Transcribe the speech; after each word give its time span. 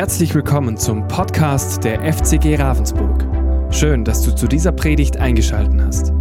Herzlich 0.00 0.34
willkommen 0.34 0.78
zum 0.78 1.06
Podcast 1.08 1.84
der 1.84 2.00
FCG 2.10 2.56
Ravensburg. 2.56 3.22
Schön, 3.70 4.02
dass 4.02 4.22
du 4.22 4.34
zu 4.34 4.46
dieser 4.48 4.72
Predigt 4.72 5.18
eingeschaltet 5.18 5.78
hast. 5.78 6.12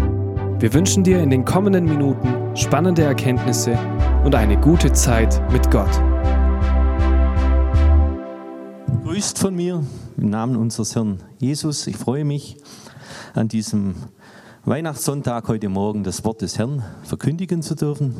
Wir 0.60 0.74
wünschen 0.74 1.06
dir 1.06 1.24
in 1.24 1.30
den 1.30 1.46
kommenden 1.46 1.86
Minuten 1.86 2.58
spannende 2.58 3.04
Erkenntnisse 3.04 3.80
und 4.26 4.36
eine 4.36 4.60
gute 4.60 4.92
Zeit 4.92 5.42
mit 5.54 5.72
Gott. 5.72 5.90
Grüßt 9.06 9.40
von 9.40 9.56
mir 9.56 9.82
im 10.18 10.30
Namen 10.30 10.58
unseres 10.58 10.94
Herrn 10.96 11.24
Jesus. 11.38 11.88
Ich 11.88 11.96
freue 11.96 12.26
mich 12.26 12.58
an 13.34 13.48
diesem 13.48 13.96
Weihnachtssonntag 14.66 15.48
heute 15.48 15.70
Morgen 15.70 16.04
das 16.04 16.26
Wort 16.26 16.42
des 16.42 16.60
Herrn 16.60 16.84
verkündigen 17.04 17.62
zu 17.62 17.76
dürfen. 17.76 18.18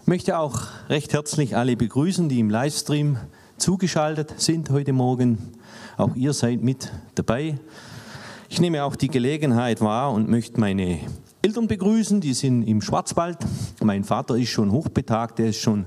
Ich 0.00 0.08
möchte 0.08 0.36
auch 0.36 0.62
recht 0.88 1.12
herzlich 1.12 1.56
alle 1.56 1.76
begrüßen, 1.76 2.28
die 2.28 2.40
im 2.40 2.50
Livestream 2.50 3.18
zugeschaltet 3.60 4.34
sind 4.38 4.70
heute 4.70 4.94
Morgen. 4.94 5.38
Auch 5.98 6.16
ihr 6.16 6.32
seid 6.32 6.62
mit 6.62 6.90
dabei. 7.14 7.58
Ich 8.48 8.58
nehme 8.58 8.82
auch 8.84 8.96
die 8.96 9.08
Gelegenheit 9.08 9.82
wahr 9.82 10.12
und 10.12 10.30
möchte 10.30 10.58
meine 10.58 10.98
Eltern 11.42 11.68
begrüßen, 11.68 12.22
die 12.22 12.32
sind 12.32 12.62
im 12.62 12.80
Schwarzwald. 12.80 13.36
Mein 13.82 14.04
Vater 14.04 14.36
ist 14.36 14.48
schon 14.48 14.72
hochbetagt, 14.72 15.38
der 15.38 15.48
ist 15.48 15.60
schon 15.60 15.84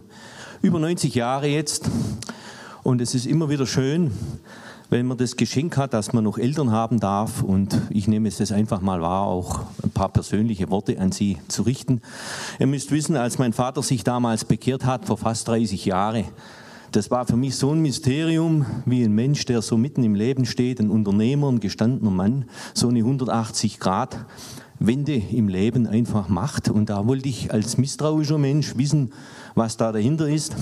über 0.62 0.80
90 0.80 1.16
Jahre 1.16 1.48
jetzt. 1.48 1.90
Und 2.84 3.02
es 3.02 3.16
ist 3.16 3.26
immer 3.26 3.50
wieder 3.50 3.66
schön, 3.66 4.12
wenn 4.92 5.08
man 5.08 5.18
das 5.18 5.36
Geschenk 5.36 5.76
hat, 5.76 5.96
dass 5.96 6.14
man 6.14 6.24
noch 6.24 6.38
Eltern 6.38 6.70
haben 6.70 7.00
darf. 7.00 7.42
Und 7.42 7.82
ich 7.90 8.08
nehme 8.08 8.30
es 8.30 8.38
das 8.38 8.52
einfach 8.52 8.82
mal 8.82 9.02
wahr, 9.02 9.26
auch 9.26 9.62
ein 9.82 9.90
paar 9.90 10.10
persönliche 10.10 10.70
Worte 10.70 11.00
an 11.00 11.12
Sie 11.12 11.40
zu 11.48 11.64
richten. 11.64 12.04
Ihr 12.60 12.68
müsst 12.68 12.92
wissen, 12.92 13.18
als 13.18 13.40
mein 13.40 13.52
Vater 13.52 13.82
sich 13.82 14.04
damals 14.04 14.46
bekehrt 14.46 14.86
hat, 14.86 15.06
vor 15.06 15.18
fast 15.18 15.48
30 15.48 15.86
Jahren, 15.86 16.26
das 16.94 17.10
war 17.10 17.26
für 17.26 17.36
mich 17.36 17.56
so 17.56 17.72
ein 17.72 17.82
Mysterium, 17.82 18.68
wie 18.86 19.04
ein 19.04 19.14
Mensch, 19.14 19.46
der 19.46 19.64
so 19.64 19.78
mitten 19.78 20.04
im 20.04 20.14
Leben 20.14 20.46
steht, 20.46 20.80
ein 20.80 20.92
Unternehmer, 20.92 21.52
ein 21.52 21.60
gestandener 21.60 22.12
Mann, 22.12 22.46
so 22.76 22.88
eine 22.88 23.00
180 23.00 23.80
Grad 23.80 24.26
Wende 24.80 25.16
im 25.16 25.48
Leben 25.48 25.88
einfach 25.88 26.30
macht. 26.30 26.70
Und 26.70 26.90
da 26.90 27.08
wollte 27.08 27.30
ich 27.30 27.52
als 27.52 27.78
misstrauischer 27.78 28.38
Mensch 28.38 28.78
wissen, 28.78 29.12
was 29.56 29.78
da 29.78 29.92
dahinter 29.92 30.28
ist. 30.28 30.56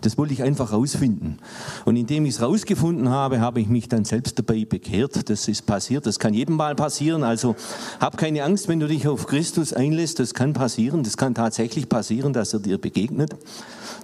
Das 0.00 0.18
wollte 0.18 0.32
ich 0.32 0.42
einfach 0.42 0.72
rausfinden. 0.72 1.38
Und 1.84 1.96
indem 1.96 2.24
ich 2.24 2.34
es 2.34 2.42
rausgefunden 2.42 3.08
habe, 3.08 3.40
habe 3.40 3.60
ich 3.60 3.68
mich 3.68 3.88
dann 3.88 4.04
selbst 4.04 4.38
dabei 4.38 4.64
bekehrt. 4.64 5.28
Das 5.30 5.48
ist 5.48 5.66
passiert. 5.66 6.06
Das 6.06 6.18
kann 6.18 6.34
jedem 6.34 6.56
Mal 6.56 6.74
passieren. 6.74 7.22
Also 7.22 7.56
hab 8.00 8.16
keine 8.16 8.44
Angst, 8.44 8.68
wenn 8.68 8.80
du 8.80 8.88
dich 8.88 9.06
auf 9.08 9.26
Christus 9.26 9.72
einlässt. 9.72 10.18
Das 10.18 10.34
kann 10.34 10.52
passieren. 10.52 11.02
Das 11.02 11.16
kann 11.16 11.34
tatsächlich 11.34 11.88
passieren, 11.88 12.32
dass 12.32 12.52
er 12.52 12.60
dir 12.60 12.78
begegnet. 12.78 13.34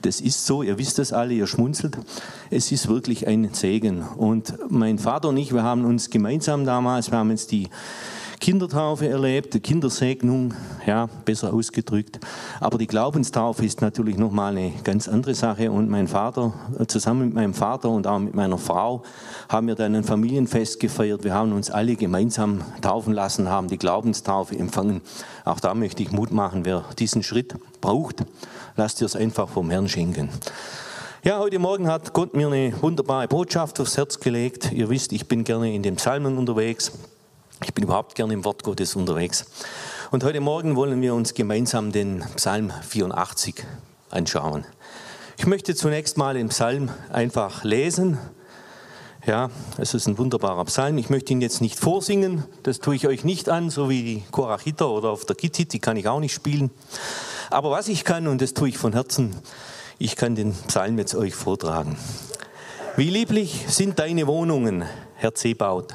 Das 0.03 0.20
ist 0.20 0.47
so, 0.47 0.62
ihr 0.62 0.78
wisst 0.78 0.98
das 0.98 1.12
alle, 1.12 1.34
ihr 1.34 1.47
schmunzelt. 1.47 1.98
Es 2.50 2.70
ist 2.70 2.89
wirklich 2.89 3.27
ein 3.27 3.52
Segen. 3.52 4.02
Und 4.02 4.55
mein 4.69 4.98
Vater 4.98 5.28
und 5.28 5.36
ich, 5.36 5.52
wir 5.52 5.62
haben 5.62 5.84
uns 5.84 6.11
gemeinsam 6.11 6.64
damals, 6.64 7.11
wir 7.11 7.19
haben 7.19 7.30
jetzt 7.30 7.50
die 7.50 7.69
Kindertaufe 8.41 9.08
erlebt, 9.08 9.62
Kindersegnung, 9.62 10.55
ja, 10.86 11.08
besser 11.25 11.53
ausgedrückt. 11.53 12.20
Aber 12.61 12.78
die 12.78 12.86
Glaubenstaufe 12.86 13.64
ist 13.64 13.80
natürlich 13.80 14.17
nochmal 14.17 14.56
eine 14.56 14.72
ganz 14.84 15.08
andere 15.08 15.34
Sache. 15.34 15.70
Und 15.70 15.89
mein 15.89 16.08
Vater, 16.08 16.53
zusammen 16.86 17.27
mit 17.27 17.34
meinem 17.34 17.55
Vater 17.55 17.91
und 17.91 18.06
auch 18.06 18.19
mit 18.19 18.34
meiner 18.34 18.58
Frau, 18.58 19.03
haben 19.48 19.67
wir 19.67 19.75
dann 19.75 19.95
ein 19.95 20.05
Familienfest 20.05 20.80
gefeiert. 20.80 21.25
Wir 21.25 21.34
haben 21.34 21.53
uns 21.53 21.70
alle 21.70 21.97
gemeinsam 21.97 22.62
taufen 22.80 23.12
lassen, 23.12 23.48
haben 23.48 23.69
die 23.69 23.78
Glaubenstaufe 23.78 24.56
empfangen. 24.56 25.02
Auch 25.45 25.61
da 25.61 25.75
möchte 25.75 26.02
ich 26.02 26.12
Mut 26.12 26.30
machen, 26.30 26.64
wer 26.64 26.84
diesen 26.98 27.23
Schritt 27.23 27.55
braucht, 27.80 28.25
lasst 28.77 29.00
ihr 29.00 29.06
es 29.06 29.17
einfach 29.17 29.48
vom 29.48 29.70
Herrn 29.70 29.89
schenken. 29.89 30.28
Ja, 31.25 31.41
heute 31.41 31.58
Morgen 31.58 31.89
hat 31.89 32.12
Gott 32.12 32.36
mir 32.36 32.47
eine 32.47 32.73
wunderbare 32.80 33.27
Botschaft 33.27 33.80
aufs 33.80 33.97
Herz 33.97 34.20
gelegt. 34.20 34.70
Ihr 34.73 34.89
wisst, 34.89 35.12
ich 35.12 35.27
bin 35.27 35.42
gerne 35.42 35.75
in 35.75 35.83
den 35.83 35.97
Psalmen 35.97 36.39
unterwegs. 36.39 36.92
Ich 37.64 37.75
bin 37.75 37.84
überhaupt 37.84 38.14
gerne 38.14 38.34
im 38.34 38.45
Wort 38.45 38.62
Gottes 38.62 38.95
unterwegs. 38.95 39.47
Und 40.13 40.23
heute 40.23 40.41
Morgen 40.41 40.77
wollen 40.77 41.02
wir 41.02 41.13
uns 41.14 41.35
gemeinsam 41.35 41.91
den 41.91 42.24
Psalm 42.36 42.73
84 42.89 43.64
anschauen. 44.11 44.64
Ich 45.39 45.46
möchte 45.46 45.74
zunächst 45.74 46.17
mal 46.17 46.35
den 46.35 46.51
Psalm 46.51 46.89
einfach 47.13 47.64
lesen. 47.64 48.17
Ja, 49.27 49.51
es 49.77 49.92
ist 49.92 50.07
ein 50.07 50.19
wunderbarer 50.19 50.64
Psalm. 50.67 50.98
Ich 50.98 51.11
möchte 51.11 51.33
ihn 51.33 51.41
jetzt 51.41 51.61
nicht 51.61 51.80
vorsingen, 51.80 52.45
das 52.63 52.79
tue 52.79 52.95
ich 52.95 53.08
euch 53.08 53.24
nicht 53.24 53.48
an, 53.48 53.70
so 53.70 53.90
wie 53.90 54.02
die 54.05 54.23
Korachita 54.30 54.85
oder 54.85 55.11
auf 55.11 55.25
der 55.25 55.35
Gitit, 55.35 55.73
die 55.73 55.80
kann 55.80 55.96
ich 55.96 56.07
auch 56.07 56.20
nicht 56.20 56.35
spielen. 56.35 56.70
Aber 57.51 57.73
was 57.73 57.89
ich 57.89 58.05
kann, 58.05 58.29
und 58.29 58.40
das 58.40 58.55
tue 58.55 58.69
ich 58.69 58.79
von 58.79 58.92
Herzen, 58.92 59.35
ich 59.98 60.14
kann 60.14 60.36
den 60.36 60.52
Psalm 60.69 60.96
jetzt 60.96 61.17
euch 61.17 61.35
vortragen. 61.35 61.98
Wie 62.96 63.11
lieblich 63.11 63.64
sind 63.69 63.98
deine 63.98 64.29
Wohnungen, 64.29 64.85
Herr 65.17 65.35
Zebaut. 65.35 65.95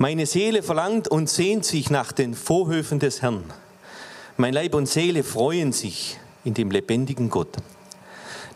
Meine 0.00 0.26
Seele 0.26 0.62
verlangt 0.62 1.08
und 1.08 1.28
sehnt 1.28 1.64
sich 1.64 1.90
nach 1.90 2.12
den 2.12 2.34
Vorhöfen 2.34 3.00
des 3.00 3.20
Herrn. 3.20 3.42
Mein 4.36 4.54
Leib 4.54 4.76
und 4.76 4.86
Seele 4.86 5.24
freuen 5.24 5.72
sich 5.72 6.20
in 6.44 6.54
dem 6.54 6.70
lebendigen 6.70 7.30
Gott. 7.30 7.48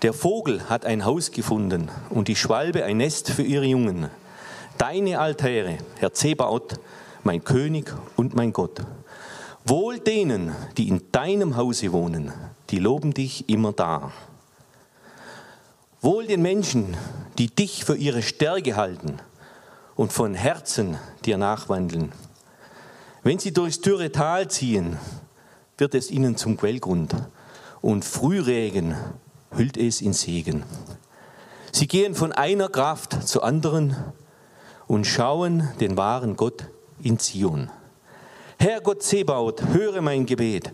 Der 0.03 0.13
Vogel 0.13 0.71
hat 0.71 0.85
ein 0.85 1.05
Haus 1.05 1.33
gefunden 1.33 1.91
und 2.11 2.29
die 2.29 2.37
Schwalbe 2.37 2.85
ein 2.85 2.99
Nest 2.99 3.29
für 3.29 3.43
ihre 3.43 3.65
Jungen. 3.65 4.09
Deine 4.79 5.19
Altäre, 5.19 5.79
Herr 5.97 6.13
Zebaoth, 6.13 6.79
mein 7.25 7.43
König 7.43 7.93
und 8.15 8.37
mein 8.37 8.53
Gott. 8.53 8.79
Wohl 9.65 9.99
denen, 9.99 10.55
die 10.77 10.87
in 10.87 11.03
deinem 11.11 11.57
Hause 11.57 11.91
wohnen, 11.91 12.33
die 12.71 12.79
loben 12.79 13.15
dich 13.15 13.49
immer 13.49 13.73
da. 13.73 14.13
Wohl 16.01 16.25
den 16.29 16.43
Menschen, 16.43 16.97
die 17.39 17.49
dich 17.49 17.85
für 17.85 17.97
ihre 17.97 18.23
Stärke 18.23 18.77
halten 18.77 19.19
und 19.95 20.13
von 20.13 20.35
Herzen 20.35 20.99
dir 21.25 21.39
nachwandeln. 21.39 22.13
Wenn 23.23 23.39
sie 23.39 23.53
durchs 23.53 23.81
dürre 23.81 24.11
Tal 24.11 24.49
ziehen, 24.49 24.99
wird 25.79 25.95
es 25.95 26.11
ihnen 26.11 26.37
zum 26.37 26.57
Quellgrund 26.57 27.15
und 27.81 28.05
Frühregen 28.05 28.97
hüllt 29.51 29.77
es 29.77 30.01
in 30.01 30.13
Segen. 30.13 30.65
Sie 31.73 31.87
gehen 31.87 32.15
von 32.15 32.33
einer 32.33 32.69
Kraft 32.69 33.27
zur 33.27 33.45
anderen 33.45 33.97
und 34.87 35.07
schauen 35.07 35.69
den 35.81 35.97
wahren 35.97 36.37
Gott 36.37 36.65
in 37.03 37.19
Zion. 37.19 37.71
Herr 38.59 38.81
Gott 38.81 39.03
Zebaut, 39.03 39.63
höre 39.73 40.03
mein 40.03 40.27
Gebet, 40.27 40.73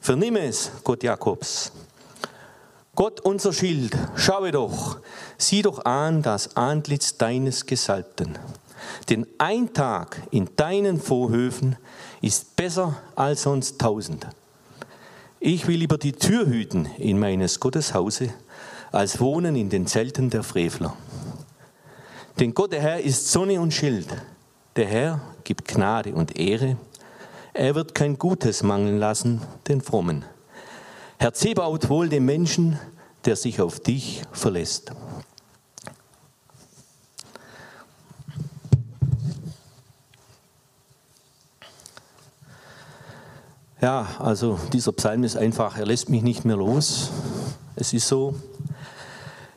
vernimm 0.00 0.36
es, 0.36 0.70
Gott 0.84 1.02
Jakobs. 1.02 1.72
Gott 2.94 3.20
unser 3.20 3.52
Schild, 3.52 3.96
schaue 4.16 4.50
doch, 4.50 4.98
sieh 5.38 5.62
doch 5.62 5.84
an 5.84 6.22
das 6.22 6.56
Antlitz 6.56 7.16
deines 7.16 7.64
Gesalbten. 7.64 8.38
Denn 9.08 9.26
ein 9.38 9.72
Tag 9.72 10.22
in 10.30 10.48
deinen 10.56 11.00
Vorhöfen 11.00 11.76
ist 12.20 12.56
besser 12.56 12.96
als 13.14 13.42
sonst 13.42 13.78
tausend. 13.78 14.26
Ich 15.38 15.66
will 15.66 15.78
lieber 15.78 15.96
die 15.96 16.12
Tür 16.12 16.46
hüten 16.46 16.86
in 16.98 17.18
meines 17.18 17.60
Gottes 17.60 17.94
Hause, 17.94 18.30
als 18.92 19.20
wohnen 19.20 19.56
in 19.56 19.70
den 19.70 19.86
Zelten 19.86 20.28
der 20.30 20.42
Frevler. 20.42 20.94
Denn 22.38 22.54
Gott, 22.54 22.72
der 22.72 22.80
Herr, 22.80 23.00
ist 23.00 23.30
Sonne 23.30 23.60
und 23.60 23.72
Schild. 23.72 24.08
Der 24.76 24.86
Herr 24.86 25.20
gibt 25.44 25.68
Gnade 25.68 26.14
und 26.14 26.38
Ehre. 26.38 26.76
Er 27.52 27.74
wird 27.74 27.94
kein 27.94 28.18
Gutes 28.18 28.62
mangeln 28.62 28.98
lassen, 28.98 29.40
den 29.66 29.80
Frommen. 29.80 30.24
Herr 31.18 31.34
Zebaut 31.34 31.88
wohl 31.88 32.08
dem 32.08 32.24
Menschen, 32.24 32.78
der 33.24 33.36
sich 33.36 33.60
auf 33.60 33.80
dich 33.80 34.22
verlässt. 34.32 34.92
Ja, 43.82 44.06
also 44.18 44.60
dieser 44.74 44.92
Psalm 44.92 45.24
ist 45.24 45.38
einfach, 45.38 45.78
er 45.78 45.86
lässt 45.86 46.10
mich 46.10 46.22
nicht 46.22 46.44
mehr 46.44 46.56
los. 46.56 47.10
Es 47.76 47.94
ist 47.94 48.08
so. 48.08 48.34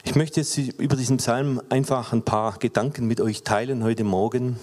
Ich 0.06 0.16
möchte 0.16 0.40
jetzt 0.40 0.58
über 0.58 0.96
diesen 0.96 1.18
Psalm 1.18 1.62
einfach 1.68 2.14
ein 2.14 2.24
paar 2.24 2.58
Gedanken 2.58 3.06
mit 3.06 3.20
euch 3.20 3.44
teilen 3.44 3.84
heute 3.84 4.06
Morgen. 4.06 4.58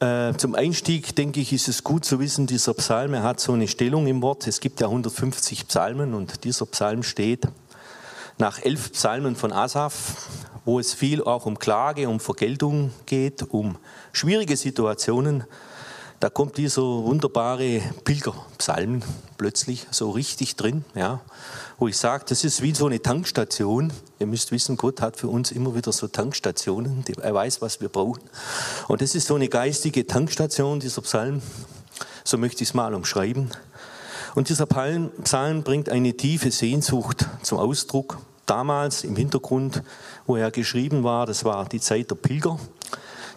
Äh, 0.00 0.34
zum 0.36 0.56
Einstieg 0.56 1.14
denke 1.14 1.38
ich, 1.38 1.52
ist 1.52 1.68
es 1.68 1.84
gut 1.84 2.04
zu 2.04 2.18
wissen, 2.18 2.48
dieser 2.48 2.74
Psalm, 2.74 3.14
er 3.14 3.22
hat 3.22 3.38
so 3.38 3.52
eine 3.52 3.68
Stellung 3.68 4.08
im 4.08 4.20
Wort. 4.20 4.48
Es 4.48 4.58
gibt 4.58 4.80
ja 4.80 4.88
150 4.88 5.68
Psalmen 5.68 6.12
und 6.12 6.42
dieser 6.42 6.66
Psalm 6.66 7.04
steht 7.04 7.46
nach 8.36 8.60
elf 8.60 8.94
Psalmen 8.94 9.36
von 9.36 9.52
Asaf, 9.52 10.28
wo 10.64 10.80
es 10.80 10.92
viel 10.92 11.22
auch 11.22 11.46
um 11.46 11.56
Klage, 11.60 12.08
um 12.08 12.18
Vergeltung 12.18 12.90
geht, 13.06 13.44
um 13.44 13.78
schwierige 14.10 14.56
Situationen 14.56 15.44
da 16.20 16.30
kommt 16.30 16.56
dieser 16.56 16.82
wunderbare 16.82 17.80
Pilgerpsalm 18.04 19.02
plötzlich 19.36 19.86
so 19.90 20.10
richtig 20.10 20.56
drin, 20.56 20.84
ja, 20.94 21.20
wo 21.78 21.86
ich 21.86 21.96
sage, 21.96 22.24
das 22.28 22.42
ist 22.42 22.60
wie 22.60 22.74
so 22.74 22.86
eine 22.86 23.00
Tankstation. 23.00 23.92
Ihr 24.18 24.26
müsst 24.26 24.50
wissen, 24.50 24.76
Gott 24.76 25.00
hat 25.00 25.16
für 25.16 25.28
uns 25.28 25.52
immer 25.52 25.76
wieder 25.76 25.92
so 25.92 26.08
Tankstationen. 26.08 27.04
Er 27.22 27.34
weiß, 27.34 27.62
was 27.62 27.80
wir 27.80 27.88
brauchen. 27.88 28.22
Und 28.88 29.00
das 29.00 29.14
ist 29.14 29.28
so 29.28 29.36
eine 29.36 29.48
geistige 29.48 30.06
Tankstation, 30.06 30.80
dieser 30.80 31.02
Psalm. 31.02 31.40
So 32.24 32.36
möchte 32.36 32.64
ich 32.64 32.70
es 32.70 32.74
mal 32.74 32.94
umschreiben. 32.94 33.50
Und 34.34 34.48
dieser 34.48 34.66
Psalm 34.66 35.62
bringt 35.62 35.88
eine 35.88 36.16
tiefe 36.16 36.50
Sehnsucht 36.50 37.26
zum 37.42 37.58
Ausdruck. 37.58 38.18
damals 38.48 39.04
im 39.04 39.14
Hintergrund, 39.14 39.82
wo 40.26 40.36
er 40.36 40.50
geschrieben 40.50 41.04
war, 41.04 41.26
das 41.26 41.44
war 41.44 41.68
die 41.68 41.80
Zeit 41.80 42.10
der 42.10 42.16
Pilger, 42.16 42.58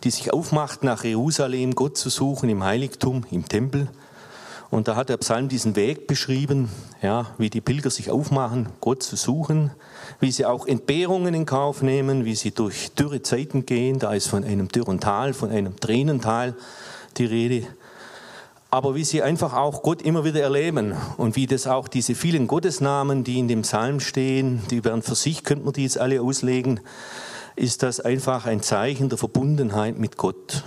die 0.03 0.12
sich 0.12 0.33
aufmachten, 0.33 0.88
nach 0.88 1.03
Jerusalem 1.03 1.75
Gott 1.75 1.98
zu 1.98 2.09
suchen, 2.09 2.50
im 2.50 2.63
Heiligtum, 2.63 3.25
im 3.31 3.48
Tempel. 3.48 3.88
Und 4.71 4.88
da 4.88 4.95
hat 4.95 5.09
der 5.09 5.18
Psalm 5.18 5.50
diesen 5.50 5.75
Weg 5.75 6.07
beschrieben, 6.07 6.69
ja, 7.01 7.27
wie 7.38 7.50
die 7.50 7.59
Pilger 7.59 7.89
sich 7.89 8.09
aufmachen, 8.09 8.69
Gott 8.80 9.03
zu 9.03 9.18
suchen, 9.18 9.71
wie 10.21 10.31
sie 10.31 10.45
auch 10.45 10.65
Entbehrungen 10.65 11.33
in 11.33 11.45
Kauf 11.45 11.81
nehmen, 11.81 12.24
wie 12.24 12.36
sie 12.36 12.51
durch 12.51 12.92
dürre 12.94 13.21
Zeiten 13.21 13.65
gehen. 13.65 14.00
Da 14.00 14.13
ist 14.13 14.27
von 14.27 14.45
einem 14.45 14.69
dürren 14.69 15.01
Tal, 15.01 15.33
von 15.33 15.50
einem 15.50 15.77
Tränental 15.77 16.56
die 17.18 17.25
Rede. 17.25 17.68
Aber 18.69 18.95
wie 18.95 19.03
sie 19.03 19.21
einfach 19.21 19.53
auch 19.53 19.83
Gott 19.83 20.01
immer 20.01 20.24
wieder 20.24 20.39
erleben 20.39 20.95
und 21.18 21.36
wie 21.36 21.48
das 21.48 21.68
auch 21.68 21.89
diese 21.89 22.15
vielen 22.15 22.48
Gottesnamen, 22.48 23.25
die 23.25 23.39
in 23.39 23.50
dem 23.50 23.63
Psalm 23.63 24.00
stehen, 24.00 24.62
die 24.71 24.86
werden 24.86 25.01
für 25.01 25.15
sich, 25.15 25.44
könnte 25.44 25.65
man 25.65 25.74
die 25.74 25.83
jetzt 25.83 25.98
alle 25.98 26.21
auslegen, 26.21 26.80
ist 27.56 27.83
das 27.83 28.00
einfach 28.00 28.45
ein 28.45 28.62
Zeichen 28.62 29.09
der 29.09 29.18
Verbundenheit 29.18 29.98
mit 29.98 30.18
Gott. 30.18 30.63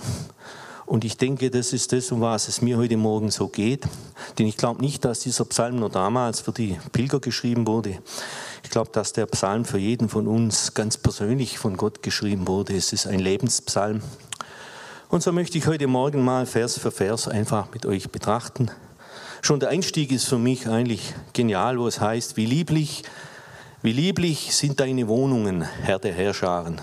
Und 0.87 1.05
ich 1.05 1.17
denke, 1.17 1.51
das 1.51 1.73
ist 1.73 1.93
das, 1.93 2.13
um 2.13 2.21
was 2.21 2.49
es 2.49 2.61
mir 2.61 2.77
heute 2.77 2.97
Morgen 2.97 3.31
so 3.31 3.49
geht. 3.49 3.85
Denn 4.39 4.47
ich 4.47 4.57
glaube 4.57 4.83
nicht, 4.83 5.05
dass 5.05 5.21
dieser 5.21 5.47
Psalm 5.47 5.77
nur 5.77 5.89
damals 5.89 6.41
für 6.41 6.53
die 6.53 6.79
Pilger 6.93 7.21
geschrieben 7.21 7.67
wurde. 7.67 7.99
Ich 8.63 8.71
glaube, 8.71 8.91
dass 8.93 9.13
der 9.13 9.27
Psalm 9.27 9.65
für 9.65 9.79
jeden 9.79 10.09
von 10.09 10.27
uns 10.27 10.75
ganz 10.75 10.99
persönlich 10.99 11.59
von 11.59 11.77
Gott 11.77 12.03
geschrieben 12.03 12.47
wurde. 12.47 12.77
Es 12.77 12.93
ist 12.93 13.07
ein 13.07 13.19
Lebenspsalm. 13.19 14.03
Und 15.09 15.23
so 15.23 15.33
möchte 15.33 15.57
ich 15.57 15.67
heute 15.67 15.87
Morgen 15.87 16.23
mal 16.23 16.45
Vers 16.45 16.79
für 16.79 16.91
Vers 16.91 17.29
einfach 17.29 17.73
mit 17.73 17.87
euch 17.87 18.11
betrachten. 18.11 18.71
Schon 19.43 19.61
der 19.61 19.69
Einstieg 19.71 20.11
ist 20.11 20.25
für 20.25 20.39
mich 20.39 20.69
eigentlich 20.69 21.15
genial, 21.33 21.79
wo 21.79 21.87
es 21.87 22.01
heißt, 22.01 22.37
wie 22.37 22.47
lieblich, 22.47 23.05
wie 23.85 23.93
lieblich 23.93 24.57
sind 24.57 24.81
deine 24.81 25.09
Wohnungen, 25.09 25.61
Herr 25.61 25.99
der 25.99 26.15
Herrscharen. 26.15 26.81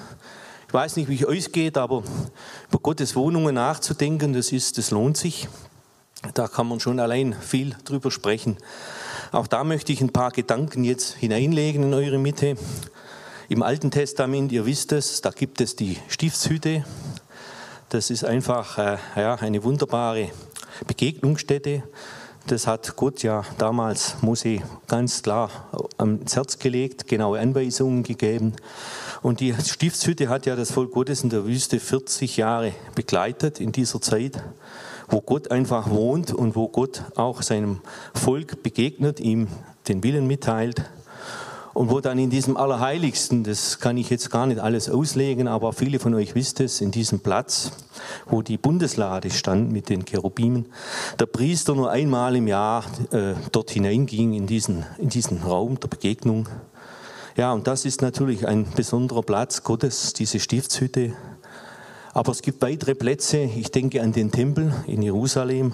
Ich 0.67 0.73
weiß 0.73 0.97
nicht, 0.97 1.09
wie 1.09 1.15
es 1.15 1.25
euch 1.25 1.51
geht, 1.51 1.75
aber 1.75 2.03
über 2.69 2.77
Gottes 2.77 3.15
Wohnungen 3.15 3.55
nachzudenken, 3.55 4.33
das, 4.33 4.51
ist, 4.51 4.77
das 4.77 4.91
lohnt 4.91 5.17
sich. 5.17 5.49
Da 6.35 6.47
kann 6.47 6.67
man 6.67 6.79
schon 6.79 6.99
allein 6.99 7.33
viel 7.33 7.75
drüber 7.85 8.11
sprechen. 8.11 8.57
Auch 9.31 9.47
da 9.47 9.63
möchte 9.63 9.91
ich 9.91 10.01
ein 10.01 10.13
paar 10.13 10.29
Gedanken 10.29 10.83
jetzt 10.83 11.15
hineinlegen 11.15 11.81
in 11.81 11.93
eure 11.95 12.19
Mitte. 12.19 12.55
Im 13.49 13.63
Alten 13.63 13.89
Testament, 13.89 14.51
ihr 14.51 14.67
wisst 14.67 14.91
es, 14.91 15.21
da 15.21 15.31
gibt 15.31 15.59
es 15.59 15.75
die 15.75 15.97
Stiftshütte. 16.07 16.85
Das 17.89 18.11
ist 18.11 18.23
einfach 18.23 18.77
äh, 18.77 18.97
ja, 19.15 19.33
eine 19.37 19.63
wunderbare 19.63 20.29
Begegnungsstätte. 20.85 21.81
Das 22.47 22.67
hat 22.67 22.95
Gott 22.95 23.23
ja 23.23 23.43
damals 23.57 24.15
Mose 24.21 24.59
ganz 24.87 25.21
klar 25.21 25.49
ans 25.97 26.35
Herz 26.35 26.59
gelegt, 26.59 27.07
genaue 27.07 27.39
Anweisungen 27.39 28.03
gegeben. 28.03 28.53
Und 29.21 29.39
die 29.39 29.53
Stiftshütte 29.53 30.27
hat 30.27 30.45
ja 30.45 30.55
das 30.55 30.71
Volk 30.71 30.91
Gottes 30.91 31.23
in 31.23 31.29
der 31.29 31.45
Wüste 31.45 31.79
40 31.79 32.37
Jahre 32.37 32.73
begleitet 32.95 33.59
in 33.59 33.71
dieser 33.71 34.01
Zeit, 34.01 34.43
wo 35.07 35.21
Gott 35.21 35.51
einfach 35.51 35.89
wohnt 35.89 36.33
und 36.33 36.55
wo 36.55 36.67
Gott 36.67 37.03
auch 37.15 37.41
seinem 37.41 37.81
Volk 38.13 38.63
begegnet, 38.63 39.19
ihm 39.19 39.47
den 39.87 40.03
Willen 40.03 40.27
mitteilt. 40.27 40.83
Und 41.73 41.89
wo 41.89 42.01
dann 42.01 42.19
in 42.19 42.29
diesem 42.29 42.57
Allerheiligsten, 42.57 43.43
das 43.43 43.79
kann 43.79 43.95
ich 43.95 44.09
jetzt 44.09 44.29
gar 44.29 44.45
nicht 44.45 44.59
alles 44.59 44.89
auslegen, 44.89 45.47
aber 45.47 45.71
viele 45.71 45.99
von 45.99 46.13
euch 46.13 46.35
wisst 46.35 46.59
es, 46.59 46.81
in 46.81 46.91
diesem 46.91 47.21
Platz, 47.21 47.71
wo 48.25 48.41
die 48.41 48.57
Bundeslade 48.57 49.29
stand 49.29 49.71
mit 49.71 49.87
den 49.87 50.03
Cherubimen, 50.03 50.65
der 51.19 51.27
Priester 51.27 51.73
nur 51.73 51.89
einmal 51.89 52.35
im 52.35 52.47
Jahr 52.47 52.83
äh, 53.11 53.35
dort 53.53 53.71
hineinging 53.71 54.33
in 54.33 54.47
diesen, 54.47 54.85
in 54.97 55.09
diesen 55.09 55.43
Raum 55.43 55.79
der 55.79 55.87
Begegnung. 55.87 56.49
Ja, 57.37 57.53
und 57.53 57.67
das 57.67 57.85
ist 57.85 58.01
natürlich 58.01 58.45
ein 58.45 58.65
besonderer 58.75 59.23
Platz 59.23 59.63
Gottes, 59.63 60.11
diese 60.11 60.41
Stiftshütte. 60.41 61.13
Aber 62.13 62.33
es 62.33 62.41
gibt 62.41 62.61
weitere 62.61 62.93
Plätze. 62.93 63.37
Ich 63.37 63.71
denke 63.71 64.01
an 64.01 64.11
den 64.11 64.31
Tempel 64.31 64.73
in 64.85 65.01
Jerusalem, 65.01 65.73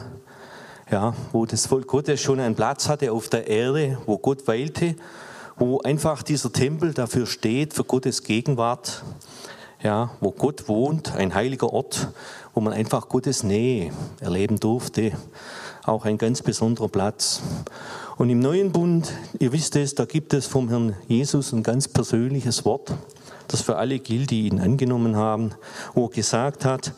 ja, 0.92 1.16
wo 1.32 1.48
das 1.48 1.66
Volk 1.66 1.88
Gottes 1.88 2.22
schon 2.22 2.40
einen 2.40 2.54
Platz 2.54 2.88
hatte 2.88 3.12
auf 3.12 3.28
der 3.28 3.48
Erde, 3.48 3.98
wo 4.06 4.20
Gott 4.20 4.48
weilte 4.48 4.96
wo 5.58 5.80
einfach 5.82 6.24
dieser 6.24 6.52
Tempel 6.52 6.94
dafür 6.94 7.26
steht, 7.26 7.74
für 7.74 7.84
Gottes 7.84 8.24
Gegenwart, 8.24 9.04
ja, 9.82 10.12
wo 10.20 10.32
Gott 10.32 10.68
wohnt, 10.68 11.16
ein 11.16 11.34
heiliger 11.34 11.74
Ort, 11.74 12.10
wo 12.54 12.62
man 12.62 12.74
einfach 12.74 13.10
Gottes 13.10 13.44
Nähe 13.44 13.92
erleben 14.20 14.60
durfte, 14.60 15.12
auch 15.84 16.06
ein 16.06 16.18
ganz 16.18 16.42
besonderer 16.42 16.90
Platz. 16.90 17.42
Und 18.18 18.30
im 18.30 18.40
neuen 18.40 18.72
Bund, 18.72 19.12
ihr 19.40 19.52
wisst 19.52 19.76
es, 19.76 19.96
da 19.96 20.06
gibt 20.06 20.34
es 20.34 20.46
vom 20.48 20.70
Herrn 20.70 20.96
Jesus 21.08 21.54
ein 21.54 21.64
ganz 21.64 21.88
persönliches 21.88 22.66
Wort, 22.66 22.94
das 23.48 23.62
für 23.62 23.78
alle 23.78 24.00
gilt, 24.00 24.32
die 24.32 24.48
ihn 24.48 24.60
angenommen 24.60 25.16
haben, 25.16 25.52
wo 25.94 26.06
er 26.06 26.12
gesagt 26.12 26.66
hat, 26.66 26.94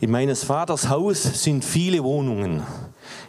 in 0.00 0.10
meines 0.10 0.44
Vaters 0.44 0.88
Haus 0.88 1.22
sind 1.42 1.64
viele 1.64 2.04
Wohnungen. 2.04 2.62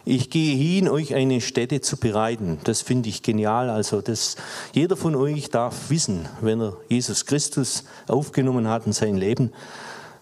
Ich 0.04 0.30
gehe 0.30 0.56
hin, 0.56 0.88
euch 0.88 1.14
eine 1.14 1.40
Stätte 1.40 1.80
zu 1.80 1.96
bereiten. 1.96 2.58
Das 2.64 2.80
finde 2.82 3.08
ich 3.08 3.22
genial. 3.22 3.68
Also 3.68 4.00
das, 4.00 4.36
jeder 4.72 4.96
von 4.96 5.14
euch 5.14 5.50
darf 5.50 5.90
wissen, 5.90 6.26
wenn 6.40 6.60
er 6.60 6.76
Jesus 6.88 7.26
Christus 7.26 7.84
aufgenommen 8.08 8.68
hat 8.68 8.86
in 8.86 8.92
sein 8.92 9.16
Leben, 9.16 9.52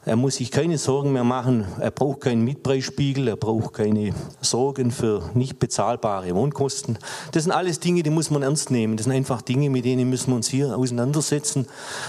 er 0.09 0.17
muss 0.17 0.37
sich 0.37 0.51
keine 0.51 0.79
Sorgen 0.79 1.13
mehr 1.13 1.23
machen. 1.23 1.67
Er 1.81 1.91
braucht 1.91 2.23
keinen 2.23 2.43
Mietpreisspiegel. 2.43 3.29
Er 3.29 3.37
braucht 3.37 3.75
keine 3.75 4.15
Sorgen 4.41 4.91
für 4.91 5.31
nicht 5.35 5.59
bezahlbare 5.59 6.35
Wohnkosten. 6.35 6.99
Das 7.33 7.43
sind 7.43 7.53
alles 7.53 7.79
Dinge, 7.79 8.03
die 8.03 8.09
muss 8.09 8.31
man 8.31 8.43
ernst 8.43 8.71
nehmen. 8.71 8.97
Das 8.97 9.05
sind 9.05 9.13
einfach 9.13 9.43
Dinge, 9.43 9.69
mit 9.69 9.85
denen 9.85 10.09
müssen 10.09 10.31
wir 10.31 10.37
uns 10.37 10.49
hier 10.49 10.75
auseinandersetzen. 10.79 11.67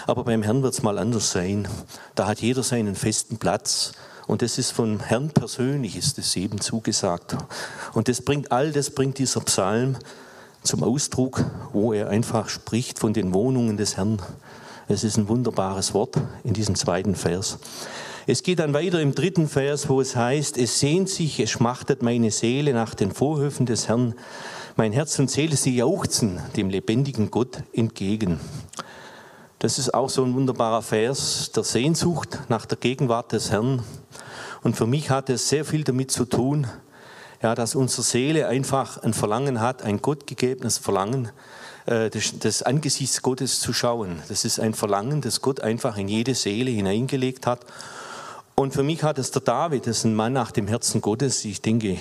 Aber 0.07 0.23
beim 0.23 0.43
Herrn 0.43 0.63
wird 0.63 0.75
es 0.75 0.81
mal 0.81 0.97
anders 0.97 1.31
sein. 1.31 1.67
Da 2.15 2.25
hat 2.25 2.39
jeder 2.39 2.63
seinen 2.63 2.95
festen 2.95 3.37
Platz. 3.37 3.91
Und 4.29 4.43
das 4.43 4.59
ist 4.59 4.69
vom 4.69 4.99
Herrn 4.99 5.29
persönlich, 5.31 5.95
ist 5.95 6.19
es 6.19 6.35
eben 6.35 6.61
zugesagt. 6.61 7.35
Und 7.93 8.07
das 8.07 8.21
bringt 8.21 8.51
all 8.51 8.71
das 8.71 8.91
bringt 8.91 9.17
dieser 9.17 9.39
Psalm 9.39 9.97
zum 10.61 10.83
Ausdruck, 10.83 11.43
wo 11.73 11.93
er 11.93 12.09
einfach 12.09 12.47
spricht 12.47 12.99
von 12.99 13.11
den 13.11 13.33
Wohnungen 13.33 13.75
des 13.75 13.97
Herrn. 13.97 14.21
Es 14.87 15.03
ist 15.03 15.17
ein 15.17 15.29
wunderbares 15.29 15.95
Wort 15.95 16.17
in 16.43 16.53
diesem 16.53 16.75
zweiten 16.75 17.15
Vers. 17.15 17.57
Es 18.27 18.43
geht 18.43 18.59
dann 18.59 18.75
weiter 18.75 19.01
im 19.01 19.15
dritten 19.15 19.49
Vers, 19.49 19.89
wo 19.89 19.99
es 19.99 20.15
heißt, 20.15 20.59
es 20.59 20.79
sehnt 20.79 21.09
sich, 21.09 21.39
es 21.39 21.49
schmachtet 21.49 22.03
meine 22.03 22.29
Seele 22.29 22.73
nach 22.73 22.93
den 22.93 23.11
Vorhöfen 23.11 23.65
des 23.65 23.87
Herrn. 23.87 24.13
Mein 24.75 24.91
Herz 24.91 25.17
und 25.17 25.31
Seele, 25.31 25.55
sie 25.55 25.75
jauchzen 25.75 26.39
dem 26.55 26.69
lebendigen 26.69 27.31
Gott 27.31 27.63
entgegen. 27.73 28.39
Das 29.59 29.77
ist 29.77 29.93
auch 29.93 30.09
so 30.09 30.23
ein 30.23 30.33
wunderbarer 30.35 30.81
Vers 30.81 31.51
der 31.53 31.65
Sehnsucht 31.65 32.39
nach 32.47 32.65
der 32.65 32.77
Gegenwart 32.77 33.33
des 33.33 33.51
Herrn. 33.51 33.83
Und 34.63 34.77
für 34.77 34.87
mich 34.87 35.09
hat 35.09 35.29
es 35.29 35.49
sehr 35.49 35.65
viel 35.65 35.83
damit 35.83 36.11
zu 36.11 36.23
tun, 36.23 36.65
ja, 37.43 37.55
dass 37.55 37.75
unsere 37.75 38.03
Seele 38.03 38.47
einfach 38.47 39.03
ein 39.03 39.13
Verlangen 39.13 39.59
hat, 39.59 39.81
ein 39.81 40.01
gottgegebenes 40.01 40.77
Verlangen, 40.77 41.29
äh, 41.87 42.09
des, 42.09 42.39
des 42.39 42.63
Angesichts 42.63 43.21
Gottes 43.21 43.59
zu 43.59 43.73
schauen. 43.73 44.21
Das 44.29 44.45
ist 44.45 44.61
ein 44.61 44.73
Verlangen, 44.73 45.19
das 45.19 45.41
Gott 45.41 45.59
einfach 45.59 45.97
in 45.97 46.07
jede 46.07 46.35
Seele 46.35 46.71
hineingelegt 46.71 47.45
hat. 47.45 47.65
Und 48.55 48.73
für 48.73 48.83
mich 48.83 49.03
hat 49.03 49.19
es 49.19 49.31
der 49.31 49.41
David, 49.41 49.87
das 49.87 49.97
ist 49.97 50.03
ein 50.05 50.15
Mann 50.15 50.31
nach 50.31 50.51
dem 50.51 50.69
Herzen 50.69 51.01
Gottes, 51.01 51.43
ich 51.43 51.61
denke, 51.61 51.97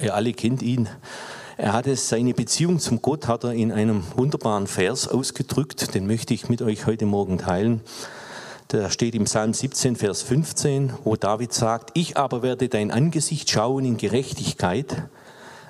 ihr 0.00 0.14
alle 0.14 0.32
kennt 0.32 0.62
ihn, 0.62 0.88
er 1.60 1.74
hat 1.74 1.86
es, 1.86 2.08
seine 2.08 2.32
Beziehung 2.32 2.78
zum 2.78 3.02
Gott 3.02 3.28
hat 3.28 3.44
er 3.44 3.52
in 3.52 3.70
einem 3.70 4.02
wunderbaren 4.16 4.66
Vers 4.66 5.06
ausgedrückt, 5.06 5.94
den 5.94 6.06
möchte 6.06 6.32
ich 6.32 6.48
mit 6.48 6.62
euch 6.62 6.86
heute 6.86 7.04
Morgen 7.04 7.36
teilen. 7.36 7.82
Der 8.72 8.88
steht 8.88 9.14
im 9.14 9.24
Psalm 9.24 9.52
17, 9.52 9.96
Vers 9.96 10.22
15, 10.22 10.94
wo 11.04 11.16
David 11.16 11.52
sagt, 11.52 11.90
ich 11.92 12.16
aber 12.16 12.42
werde 12.42 12.70
dein 12.70 12.90
Angesicht 12.90 13.50
schauen 13.50 13.84
in 13.84 13.98
Gerechtigkeit, 13.98 15.02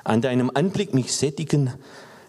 an 0.04 0.20
deinem 0.20 0.52
Anblick 0.54 0.94
mich 0.94 1.12
sättigen, 1.12 1.74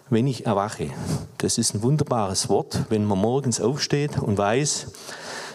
wenn 0.09 0.25
ich 0.25 0.47
erwache. 0.47 0.89
Das 1.37 1.59
ist 1.59 1.75
ein 1.75 1.83
wunderbares 1.83 2.49
Wort, 2.49 2.85
wenn 2.89 3.05
man 3.05 3.19
morgens 3.19 3.61
aufsteht 3.61 4.17
und 4.17 4.39
weiß, 4.39 4.87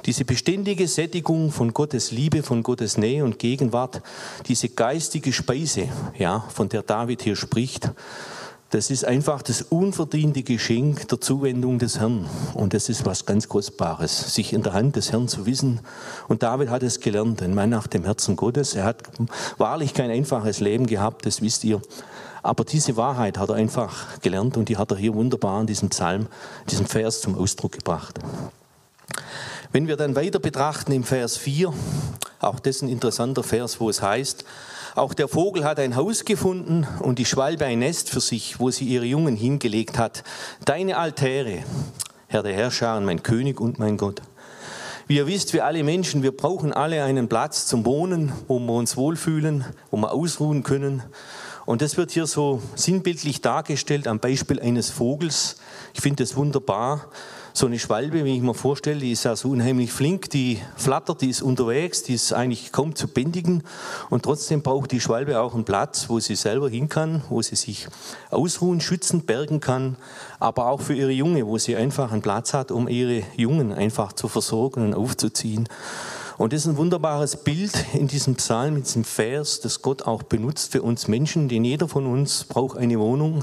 diese 0.06 0.24
beständige 0.24 0.86
Sättigung 0.86 1.50
von 1.50 1.74
Gottes 1.74 2.12
Liebe, 2.12 2.42
von 2.42 2.62
Gottes 2.62 2.96
Nähe 2.96 3.24
und 3.24 3.38
Gegenwart, 3.38 4.00
diese 4.46 4.68
geistige 4.68 5.32
Speise, 5.32 5.88
ja, 6.16 6.44
von 6.48 6.68
der 6.68 6.82
David 6.82 7.22
hier 7.22 7.36
spricht, 7.36 7.90
das 8.70 8.90
ist 8.90 9.04
einfach 9.04 9.42
das 9.42 9.62
unverdiente 9.62 10.42
Geschenk 10.42 11.06
der 11.08 11.20
Zuwendung 11.20 11.78
des 11.78 12.00
Herrn. 12.00 12.26
Und 12.54 12.74
das 12.74 12.88
ist 12.88 13.06
was 13.06 13.24
ganz 13.24 13.48
Kostbares, 13.48 14.34
sich 14.34 14.52
in 14.52 14.62
der 14.64 14.72
Hand 14.72 14.96
des 14.96 15.12
Herrn 15.12 15.28
zu 15.28 15.46
wissen. 15.46 15.80
Und 16.26 16.42
David 16.42 16.70
hat 16.70 16.82
es 16.82 17.00
gelernt, 17.00 17.42
ein 17.42 17.54
Mann 17.54 17.70
nach 17.70 17.86
dem 17.86 18.04
Herzen 18.04 18.34
Gottes. 18.34 18.74
Er 18.74 18.84
hat 18.84 19.04
wahrlich 19.56 19.94
kein 19.94 20.10
einfaches 20.10 20.58
Leben 20.58 20.86
gehabt, 20.86 21.26
das 21.26 21.42
wisst 21.42 21.62
ihr. 21.62 21.80
Aber 22.42 22.64
diese 22.64 22.96
Wahrheit 22.96 23.38
hat 23.38 23.50
er 23.50 23.54
einfach 23.54 24.20
gelernt 24.20 24.56
und 24.56 24.68
die 24.68 24.76
hat 24.76 24.90
er 24.90 24.96
hier 24.96 25.14
wunderbar 25.14 25.60
in 25.60 25.68
diesem 25.68 25.88
Psalm, 25.90 26.26
diesem 26.68 26.86
Vers 26.86 27.20
zum 27.20 27.38
Ausdruck 27.38 27.72
gebracht. 27.72 28.18
Wenn 29.76 29.88
wir 29.88 29.98
dann 29.98 30.16
weiter 30.16 30.38
betrachten 30.38 30.90
im 30.92 31.04
Vers 31.04 31.36
4, 31.36 31.70
auch 32.40 32.60
das 32.60 32.76
ist 32.76 32.82
ein 32.82 32.88
interessanter 32.88 33.42
Vers, 33.42 33.78
wo 33.78 33.90
es 33.90 34.00
heißt, 34.00 34.46
auch 34.94 35.12
der 35.12 35.28
Vogel 35.28 35.64
hat 35.64 35.78
ein 35.78 35.96
Haus 35.96 36.24
gefunden 36.24 36.88
und 37.00 37.18
die 37.18 37.26
Schwalbe 37.26 37.66
ein 37.66 37.80
Nest 37.80 38.08
für 38.08 38.22
sich, 38.22 38.58
wo 38.58 38.70
sie 38.70 38.86
ihre 38.86 39.04
Jungen 39.04 39.36
hingelegt 39.36 39.98
hat. 39.98 40.24
Deine 40.64 40.96
Altäre, 40.96 41.62
Herr 42.26 42.42
der 42.42 42.54
Herrscher 42.54 42.98
mein 43.02 43.22
König 43.22 43.60
und 43.60 43.78
mein 43.78 43.98
Gott. 43.98 44.22
Wie 45.08 45.16
ihr 45.16 45.26
wisst, 45.26 45.52
wir 45.52 45.66
alle 45.66 45.84
Menschen, 45.84 46.22
wir 46.22 46.34
brauchen 46.34 46.72
alle 46.72 47.04
einen 47.04 47.28
Platz 47.28 47.66
zum 47.66 47.84
Wohnen, 47.84 48.32
wo 48.48 48.58
wir 48.58 48.72
uns 48.72 48.96
wohlfühlen, 48.96 49.66
wo 49.90 49.98
wir 49.98 50.14
ausruhen 50.14 50.62
können. 50.62 51.02
Und 51.66 51.82
das 51.82 51.98
wird 51.98 52.12
hier 52.12 52.26
so 52.26 52.62
sinnbildlich 52.76 53.42
dargestellt 53.42 54.08
am 54.08 54.20
Beispiel 54.20 54.58
eines 54.58 54.88
Vogels. 54.88 55.56
Ich 55.92 56.00
finde 56.00 56.22
das 56.22 56.34
wunderbar 56.34 57.10
so 57.56 57.64
eine 57.64 57.78
Schwalbe, 57.78 58.26
wie 58.26 58.36
ich 58.36 58.42
mir 58.42 58.52
vorstelle, 58.52 59.00
die 59.00 59.12
ist 59.12 59.24
ja 59.24 59.34
so 59.34 59.48
unheimlich 59.48 59.90
flink, 59.90 60.28
die 60.28 60.60
flattert, 60.76 61.22
die 61.22 61.30
ist 61.30 61.40
unterwegs, 61.40 62.02
die 62.02 62.12
ist 62.12 62.34
eigentlich 62.34 62.70
kaum 62.70 62.94
zu 62.94 63.08
bändigen 63.08 63.62
und 64.10 64.24
trotzdem 64.24 64.60
braucht 64.60 64.92
die 64.92 65.00
Schwalbe 65.00 65.40
auch 65.40 65.54
einen 65.54 65.64
Platz, 65.64 66.10
wo 66.10 66.20
sie 66.20 66.34
selber 66.34 66.68
hin 66.68 66.90
kann, 66.90 67.22
wo 67.30 67.40
sie 67.40 67.56
sich 67.56 67.88
ausruhen, 68.30 68.82
schützen, 68.82 69.22
bergen 69.22 69.60
kann, 69.60 69.96
aber 70.38 70.66
auch 70.66 70.82
für 70.82 70.92
ihre 70.92 71.12
Junge, 71.12 71.46
wo 71.46 71.56
sie 71.56 71.76
einfach 71.76 72.12
einen 72.12 72.20
Platz 72.20 72.52
hat, 72.52 72.70
um 72.70 72.88
ihre 72.88 73.22
Jungen 73.38 73.72
einfach 73.72 74.12
zu 74.12 74.28
versorgen 74.28 74.84
und 74.84 74.92
aufzuziehen. 74.92 75.66
Und 76.36 76.52
das 76.52 76.60
ist 76.60 76.66
ein 76.66 76.76
wunderbares 76.76 77.36
Bild 77.36 77.72
in 77.94 78.06
diesem 78.06 78.34
Psalm, 78.34 78.76
in 78.76 78.82
diesem 78.82 79.04
Vers, 79.04 79.60
das 79.60 79.80
Gott 79.80 80.02
auch 80.02 80.22
benutzt 80.22 80.72
für 80.72 80.82
uns 80.82 81.08
Menschen, 81.08 81.48
denn 81.48 81.64
jeder 81.64 81.88
von 81.88 82.04
uns 82.04 82.44
braucht 82.44 82.76
eine 82.76 83.00
Wohnung, 83.00 83.42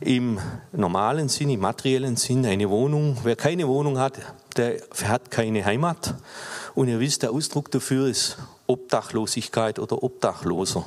im 0.00 0.38
normalen 0.72 1.28
Sinn, 1.28 1.50
im 1.50 1.60
materiellen 1.60 2.16
Sinn 2.16 2.44
eine 2.44 2.68
Wohnung. 2.68 3.16
Wer 3.22 3.36
keine 3.36 3.66
Wohnung 3.68 3.98
hat, 3.98 4.18
der 4.56 4.80
hat 5.04 5.30
keine 5.30 5.64
Heimat. 5.64 6.14
Und 6.74 6.88
ihr 6.88 7.00
wisst, 7.00 7.22
der 7.22 7.32
Ausdruck 7.32 7.70
dafür 7.70 8.08
ist 8.08 8.38
Obdachlosigkeit 8.66 9.78
oder 9.78 10.02
Obdachloser. 10.02 10.84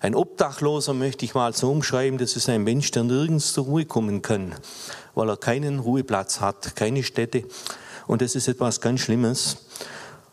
Ein 0.00 0.14
Obdachloser 0.14 0.94
möchte 0.94 1.24
ich 1.24 1.34
mal 1.34 1.52
so 1.52 1.70
umschreiben, 1.70 2.18
das 2.18 2.36
ist 2.36 2.48
ein 2.48 2.62
Mensch, 2.62 2.92
der 2.92 3.02
nirgends 3.02 3.52
zur 3.52 3.64
Ruhe 3.64 3.84
kommen 3.84 4.22
kann, 4.22 4.54
weil 5.14 5.28
er 5.28 5.36
keinen 5.36 5.80
Ruheplatz 5.80 6.40
hat, 6.40 6.76
keine 6.76 7.02
Stätte. 7.02 7.42
Und 8.06 8.22
das 8.22 8.36
ist 8.36 8.48
etwas 8.48 8.80
ganz 8.80 9.00
Schlimmes. 9.00 9.58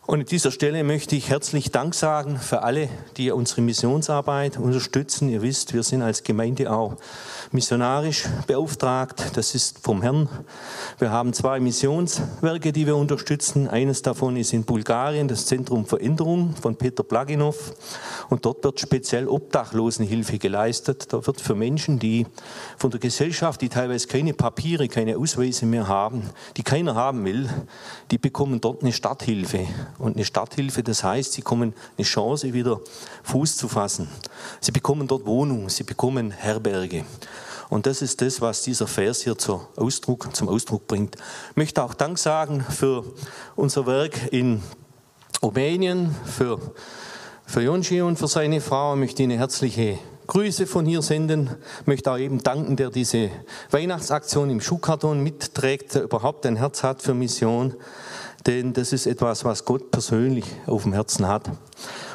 Und 0.06 0.20
an 0.20 0.26
dieser 0.26 0.52
Stelle 0.52 0.84
möchte 0.84 1.16
ich 1.16 1.30
herzlich 1.30 1.72
Dank 1.72 1.92
sagen 1.92 2.38
für 2.38 2.62
alle, 2.62 2.88
die 3.16 3.32
unsere 3.32 3.60
Missionsarbeit 3.60 4.56
unterstützen. 4.56 5.28
Ihr 5.28 5.42
wisst, 5.42 5.74
wir 5.74 5.82
sind 5.82 6.00
als 6.02 6.22
Gemeinde 6.22 6.70
auch 6.70 6.94
missionarisch 7.50 8.28
beauftragt. 8.46 9.32
Das 9.34 9.56
ist 9.56 9.80
vom 9.80 10.02
Herrn. 10.02 10.28
Wir 11.00 11.10
haben 11.10 11.32
zwei 11.32 11.58
Missionswerke, 11.58 12.72
die 12.72 12.86
wir 12.86 12.94
unterstützen. 12.94 13.66
Eines 13.66 14.02
davon 14.02 14.36
ist 14.36 14.52
in 14.52 14.62
Bulgarien, 14.62 15.26
das 15.26 15.46
Zentrum 15.46 15.86
Veränderung 15.86 16.54
von 16.54 16.76
Peter 16.76 17.02
Plaginov. 17.02 17.74
Und 18.28 18.44
dort 18.44 18.62
wird 18.62 18.78
speziell 18.78 19.26
Obdachlosenhilfe 19.26 20.38
geleistet. 20.38 21.12
Da 21.12 21.26
wird 21.26 21.40
für 21.40 21.56
Menschen, 21.56 21.98
die 21.98 22.26
von 22.78 22.92
der 22.92 23.00
Gesellschaft, 23.00 23.60
die 23.60 23.70
teilweise 23.70 24.06
keine 24.06 24.34
Papiere, 24.34 24.86
keine 24.86 25.18
Ausweise 25.18 25.66
mehr 25.66 25.88
haben, 25.88 26.30
die 26.56 26.62
keiner 26.62 26.94
haben 26.94 27.24
will, 27.24 27.50
die 28.12 28.18
bekommen 28.18 28.60
dort 28.60 28.82
eine 28.82 28.92
Starthilfe. 28.92 29.66
Und 29.98 30.16
eine 30.16 30.24
Starthilfe, 30.24 30.82
das 30.82 31.02
heißt, 31.02 31.32
sie 31.32 31.40
bekommen 31.40 31.74
eine 31.96 32.04
Chance, 32.04 32.52
wieder 32.52 32.80
Fuß 33.24 33.56
zu 33.56 33.68
fassen. 33.68 34.08
Sie 34.60 34.72
bekommen 34.72 35.08
dort 35.08 35.26
Wohnung, 35.26 35.68
sie 35.68 35.84
bekommen 35.84 36.30
Herberge. 36.30 37.04
Und 37.68 37.86
das 37.86 38.02
ist 38.02 38.20
das, 38.20 38.40
was 38.40 38.62
dieser 38.62 38.86
Vers 38.86 39.22
hier 39.22 39.36
zum 39.36 39.60
Ausdruck, 39.76 40.34
zum 40.36 40.48
Ausdruck 40.48 40.86
bringt. 40.86 41.16
Ich 41.50 41.56
möchte 41.56 41.82
auch 41.82 41.94
Dank 41.94 42.18
sagen 42.18 42.64
für 42.68 43.04
unser 43.56 43.86
Werk 43.86 44.32
in 44.32 44.62
Rumänien, 45.42 46.14
für, 46.24 46.60
für 47.44 47.62
Jonji 47.62 48.02
und 48.02 48.18
für 48.18 48.28
seine 48.28 48.60
Frau. 48.60 48.94
Ich 48.94 49.00
möchte 49.00 49.22
Ihnen 49.22 49.38
herzliche 49.38 49.98
Grüße 50.26 50.66
von 50.66 50.86
hier 50.86 51.02
senden. 51.02 51.50
Ich 51.80 51.86
möchte 51.86 52.10
auch 52.10 52.18
eben 52.18 52.42
danken, 52.42 52.76
der 52.76 52.90
diese 52.90 53.30
Weihnachtsaktion 53.70 54.50
im 54.50 54.60
Schuhkarton 54.60 55.22
mitträgt, 55.22 55.94
der 55.94 56.02
überhaupt 56.02 56.46
ein 56.46 56.56
Herz 56.56 56.82
hat 56.82 57.02
für 57.02 57.14
Mission. 57.14 57.74
Denn 58.46 58.72
das 58.72 58.92
ist 58.92 59.06
etwas, 59.06 59.44
was 59.44 59.64
Gott 59.64 59.90
persönlich 59.90 60.44
auf 60.66 60.84
dem 60.84 60.92
Herzen 60.92 61.26
hat. 61.26 61.50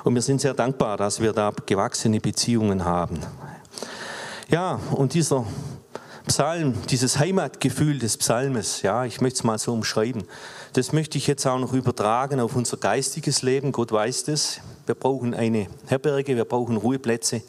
Und 0.03 0.15
wir 0.15 0.21
sind 0.21 0.39
sehr 0.39 0.53
dankbar, 0.53 0.95
dass 0.97 1.19
wir 1.19 1.33
da 1.33 1.51
gewachsene 1.65 2.21
Beziehungen 2.21 2.85
haben. 2.85 3.19
Ja, 4.49 4.79
und 4.91 5.13
dieser 5.13 5.45
Psalm, 6.27 6.73
dieses 6.89 7.19
Heimatgefühl 7.19 7.99
des 7.99 8.15
Psalmes, 8.15 8.81
ja, 8.81 9.03
ich 9.03 9.19
möchte 9.19 9.39
es 9.39 9.43
mal 9.43 9.57
so 9.57 9.73
umschreiben, 9.73 10.23
das 10.73 10.93
möchte 10.93 11.17
ich 11.17 11.27
jetzt 11.27 11.45
auch 11.45 11.59
noch 11.59 11.73
übertragen 11.73 12.39
auf 12.39 12.55
unser 12.55 12.77
geistiges 12.77 13.41
Leben. 13.41 13.73
Gott 13.73 13.91
weiß 13.91 14.23
das. 14.23 14.61
Wir 14.85 14.95
brauchen 14.95 15.33
eine 15.33 15.67
Herberge, 15.87 16.37
wir 16.37 16.45
brauchen 16.45 16.77
Ruheplätze. 16.77 17.41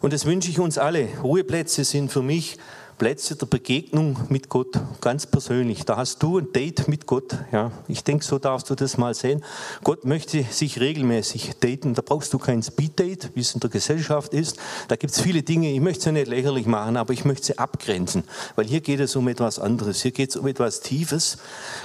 Und 0.00 0.12
das 0.12 0.24
wünsche 0.24 0.48
ich 0.48 0.58
uns 0.58 0.78
alle. 0.78 1.08
Ruheplätze 1.22 1.84
sind 1.84 2.10
für 2.10 2.22
mich 2.22 2.56
Plätze 2.98 3.36
der 3.36 3.46
Begegnung 3.46 4.18
mit 4.28 4.48
Gott, 4.48 4.78
ganz 5.00 5.24
persönlich. 5.24 5.84
Da 5.84 5.96
hast 5.96 6.20
du 6.20 6.38
ein 6.38 6.52
Date 6.52 6.88
mit 6.88 7.06
Gott. 7.06 7.36
Ja, 7.52 7.70
ich 7.86 8.02
denke, 8.02 8.24
so 8.24 8.40
darfst 8.40 8.68
du 8.70 8.74
das 8.74 8.98
mal 8.98 9.14
sehen. 9.14 9.44
Gott 9.84 10.04
möchte 10.04 10.42
sich 10.42 10.80
regelmäßig 10.80 11.52
daten. 11.60 11.94
Da 11.94 12.02
brauchst 12.02 12.32
du 12.32 12.38
kein 12.38 12.60
Speed-Date, 12.60 13.30
wie 13.34 13.40
es 13.40 13.54
in 13.54 13.60
der 13.60 13.70
Gesellschaft 13.70 14.34
ist. 14.34 14.58
Da 14.88 14.96
gibt 14.96 15.12
es 15.12 15.20
viele 15.20 15.44
Dinge, 15.44 15.72
ich 15.72 15.80
möchte 15.80 16.04
sie 16.04 16.12
nicht 16.12 16.26
lächerlich 16.26 16.66
machen, 16.66 16.96
aber 16.96 17.12
ich 17.12 17.24
möchte 17.24 17.46
sie 17.46 17.58
abgrenzen, 17.58 18.24
weil 18.56 18.66
hier 18.66 18.80
geht 18.80 18.98
es 18.98 19.14
um 19.14 19.28
etwas 19.28 19.60
anderes. 19.60 20.02
Hier 20.02 20.10
geht 20.10 20.30
es 20.30 20.36
um 20.36 20.48
etwas 20.48 20.80
Tiefes. 20.80 21.38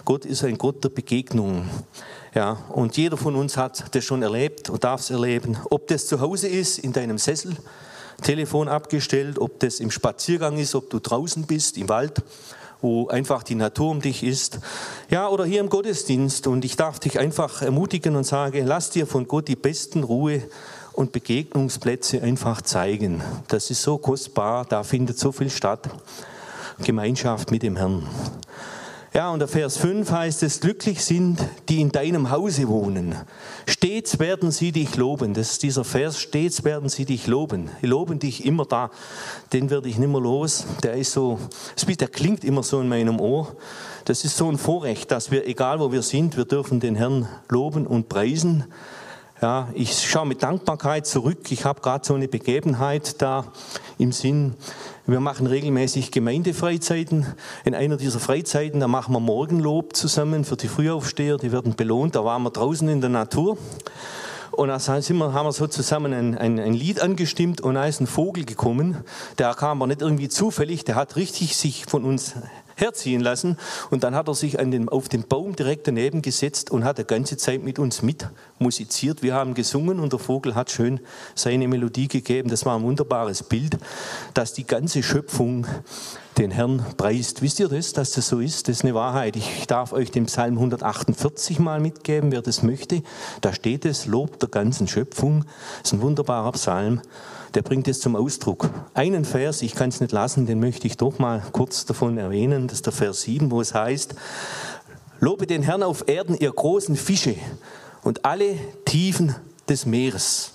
Gott 0.06 0.26
ist 0.26 0.44
ein 0.44 0.58
Gott 0.58 0.84
der 0.84 0.90
Begegnung. 0.90 1.70
Ja, 2.34 2.54
und 2.70 2.98
jeder 2.98 3.18
von 3.18 3.36
uns 3.36 3.56
hat 3.56 3.96
das 3.96 4.04
schon 4.04 4.24
erlebt 4.24 4.72
und 4.72 4.84
darf 4.84 5.02
es 5.02 5.12
erleben. 5.12 5.58
Ob 5.70 5.88
das 5.88 6.08
zu 6.08 6.20
Hause 6.20 6.48
ist, 6.48 6.80
in 6.80 6.92
deinem 6.92 7.20
Sessel, 7.20 7.56
Telefon 8.22 8.68
abgestellt, 8.68 9.40
ob 9.40 9.60
das 9.60 9.80
im 9.80 9.92
Spaziergang 9.92 10.58
ist, 10.58 10.76
ob 10.76 10.90
du 10.90 11.00
draußen 11.00 11.46
bist, 11.46 11.78
im 11.78 11.90
Wald, 11.90 12.22
wo 12.82 13.08
einfach 13.08 13.44
die 13.44 13.56
Natur 13.56 13.92
um 13.92 14.02
dich 14.02 14.24
ist. 14.24 14.60
Ja, 15.10 15.30
oder 15.30 15.46
hier 15.46 15.62
im 15.62 15.70
Gottesdienst. 15.70 16.48
Und 16.48 16.66
ich 16.66 16.76
darf 16.76 17.00
dich 17.00 17.20
einfach 17.20 17.62
ermutigen 17.62 18.16
und 18.16 18.26
sage, 18.26 18.64
lass 18.64 18.90
dir 18.90 19.08
von 19.08 19.28
Gott 19.28 19.48
die 19.48 19.56
besten 19.56 20.04
Ruhe 20.04 20.44
und 20.94 21.12
Begegnungsplätze 21.12 22.22
einfach 22.22 22.62
zeigen. 22.62 23.24
Das 23.48 23.70
ist 23.72 23.82
so 23.82 23.98
kostbar, 23.98 24.66
da 24.66 24.84
findet 24.84 25.18
so 25.18 25.32
viel 25.32 25.50
statt. 25.50 25.90
Gemeinschaft 26.84 27.52
mit 27.52 27.64
dem 27.64 27.76
Herrn. 27.76 28.08
Ja, 29.16 29.30
und 29.30 29.38
der 29.38 29.48
Vers 29.48 29.78
5 29.78 30.10
heißt 30.10 30.42
es, 30.42 30.60
glücklich 30.60 31.06
sind, 31.06 31.38
die 31.70 31.82
in 31.82 31.92
deinem 31.92 32.32
Hause 32.32 32.68
wohnen. 32.68 33.16
Stets 33.68 34.18
werden 34.18 34.50
sie 34.50 34.72
dich 34.72 34.96
loben. 34.96 35.36
Das 35.36 35.52
ist 35.52 35.62
dieser 35.62 35.84
Vers, 35.84 36.20
stets 36.20 36.64
werden 36.64 36.90
sie 36.90 37.06
dich 37.06 37.28
loben. 37.28 37.70
Die 37.84 37.86
loben 37.86 38.18
dich 38.18 38.44
immer 38.44 38.66
da. 38.66 38.90
Den 39.54 39.70
werde 39.70 39.88
ich 39.88 40.00
nimmer 40.00 40.20
los. 40.20 40.66
Der 40.82 40.96
ist 40.96 41.12
so, 41.12 41.38
der 41.88 42.08
klingt 42.08 42.44
immer 42.44 42.64
so 42.64 42.82
in 42.82 42.90
meinem 42.90 43.20
Ohr. 43.20 43.56
Das 44.06 44.26
ist 44.26 44.36
so 44.36 44.50
ein 44.50 44.58
Vorrecht, 44.58 45.12
dass 45.12 45.30
wir, 45.30 45.48
egal 45.48 45.80
wo 45.80 45.92
wir 45.92 46.02
sind, 46.02 46.36
wir 46.36 46.46
dürfen 46.46 46.80
den 46.80 46.96
Herrn 46.96 47.30
loben 47.50 47.86
und 47.86 48.10
preisen. 48.10 48.64
Ja, 49.44 49.68
ich 49.74 50.10
schaue 50.10 50.26
mit 50.26 50.42
Dankbarkeit 50.42 51.06
zurück. 51.06 51.52
Ich 51.52 51.66
habe 51.66 51.82
gerade 51.82 52.04
so 52.04 52.16
eine 52.16 52.28
Begebenheit 52.28 53.22
da 53.22 53.46
im 54.00 54.12
Sinn. 54.12 54.56
Wir 55.06 55.20
machen 55.20 55.48
regelmäßig 55.48 56.12
Gemeindefreizeiten. 56.12 57.26
In 57.66 57.76
einer 57.76 57.98
dieser 57.98 58.22
Freizeiten, 58.22 58.80
da 58.80 58.88
machen 58.88 59.14
wir 59.14 59.20
Morgenlob 59.20 59.98
zusammen 59.98 60.46
für 60.46 60.56
die 60.56 60.70
Frühaufsteher. 60.70 61.38
Die 61.38 61.52
werden 61.52 61.76
belohnt. 61.76 62.16
Da 62.16 62.24
waren 62.24 62.42
wir 62.44 62.52
draußen 62.52 62.88
in 62.88 63.02
der 63.02 63.10
Natur. 63.10 63.58
Und 64.52 64.70
da 64.70 64.80
sind 64.80 65.18
wir, 65.18 65.34
haben 65.34 65.46
wir 65.46 65.52
so 65.52 65.68
zusammen 65.68 66.14
ein, 66.14 66.38
ein, 66.38 66.58
ein, 66.58 66.74
Lied 66.74 67.02
angestimmt 67.02 67.60
und 67.60 67.74
da 67.74 67.86
ist 67.86 68.00
ein 68.00 68.08
Vogel 68.08 68.46
gekommen. 68.46 68.98
Der 69.40 69.54
kam 69.56 69.82
aber 69.82 69.88
nicht 69.88 70.02
irgendwie 70.02 70.30
zufällig, 70.30 70.86
der 70.86 70.96
hat 70.96 71.18
richtig 71.18 71.58
sich 71.58 71.86
von 71.86 72.06
uns 72.06 72.36
herziehen 72.76 73.22
lassen. 73.22 73.58
Und 73.90 74.04
dann 74.04 74.16
hat 74.16 74.28
er 74.28 74.36
sich 74.36 74.58
den, 74.58 74.90
auf 74.90 75.10
den 75.10 75.24
Baum 75.24 75.56
direkt 75.56 75.88
daneben 75.88 76.22
gesetzt 76.22 76.72
und 76.72 76.84
hat 76.84 76.98
die 76.98 77.04
ganze 77.04 77.38
Zeit 77.38 77.64
mit 77.64 77.80
uns 77.80 78.02
mitmusiziert. 78.02 79.24
Wir 79.24 79.34
haben 79.34 79.54
gesungen 79.54 80.00
und 80.00 80.14
der 80.14 80.20
Vogel 80.20 80.56
hat 80.56 80.72
schön 80.72 81.00
seine 81.36 81.68
Melodie 81.68 82.08
gegeben. 82.08 82.50
Das 82.50 82.66
war 82.66 82.78
ein 82.78 82.84
wunderbares 82.84 83.44
Bild, 83.44 83.78
dass 84.34 84.54
die 84.54 84.66
ganze 84.66 85.04
Schöpfung 85.04 85.68
den 86.38 86.52
Herrn 86.52 86.84
preist. 86.98 87.42
Wisst 87.42 87.60
ihr 87.60 87.68
das, 87.68 87.94
dass 87.94 88.12
das 88.12 88.28
so 88.28 88.40
ist? 88.40 88.68
Das 88.68 88.78
ist 88.78 88.84
eine 88.84 88.96
Wahrheit. 88.96 89.36
Ich 89.36 89.68
darf 89.68 89.94
euch 89.94 90.12
den 90.12 90.26
Psalm 90.26 90.56
148 90.56 91.60
mal 91.60 91.80
mitgeben, 91.80 92.32
wer 92.32 92.42
das 92.42 92.64
möchte. 92.64 93.04
Da 93.42 93.54
steht 93.54 93.86
es, 93.86 94.06
Lob 94.06 94.40
der 94.40 94.50
ganzen 94.50 94.88
Schöpfung. 94.88 95.46
Das 95.82 95.92
ist 95.92 95.94
ein 95.94 96.02
wunderbarer 96.02 96.52
Psalm 96.54 97.02
der 97.54 97.62
bringt 97.62 97.88
es 97.88 98.00
zum 98.00 98.16
Ausdruck. 98.16 98.70
Einen 98.94 99.26
Vers, 99.26 99.62
ich 99.62 99.76
kann 99.76 99.90
es 99.90 100.02
nicht 100.02 100.12
lassen, 100.12 100.46
den 100.46 100.60
möchte 100.60 100.88
ich 100.88 100.98
doch 100.98 101.20
mal 101.20 101.44
kurz 101.52 101.86
davon 101.86 102.18
erwähnen. 102.18 102.68
Das 102.68 102.78
ist 102.78 102.86
der 102.86 102.94
Vers 102.94 103.22
7, 103.22 103.52
wo 103.52 103.62
es 103.62 103.74
heißt, 103.74 104.16
Lobe 105.20 105.48
den 105.48 105.64
Herrn 105.64 105.84
auf 105.84 106.08
Erden, 106.08 106.38
ihr 106.38 106.52
großen 106.52 106.98
Fische 106.98 107.36
und 108.04 108.26
alle 108.26 108.58
Tiefen 108.84 109.36
des 109.70 109.86
Meeres. 109.86 110.52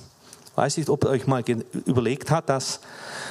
Weiß 0.57 0.77
nicht, 0.77 0.91
ob 0.91 1.05
ihr 1.05 1.11
euch 1.11 1.27
mal 1.27 1.43
überlegt 1.87 2.31
habt, 2.31 2.49
dass 2.49 2.81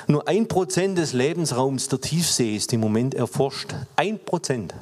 nur 0.07 0.27
ein 0.27 0.47
Prozent 0.47 0.97
des 0.97 1.13
Lebensraums 1.13 1.89
der 1.89 2.01
Tiefsee 2.01 2.55
ist 2.55 2.71
im 2.73 2.79
Moment 2.79 3.13
erforscht. 3.13 3.75
Ein 3.97 4.17
Prozent. 4.17 4.73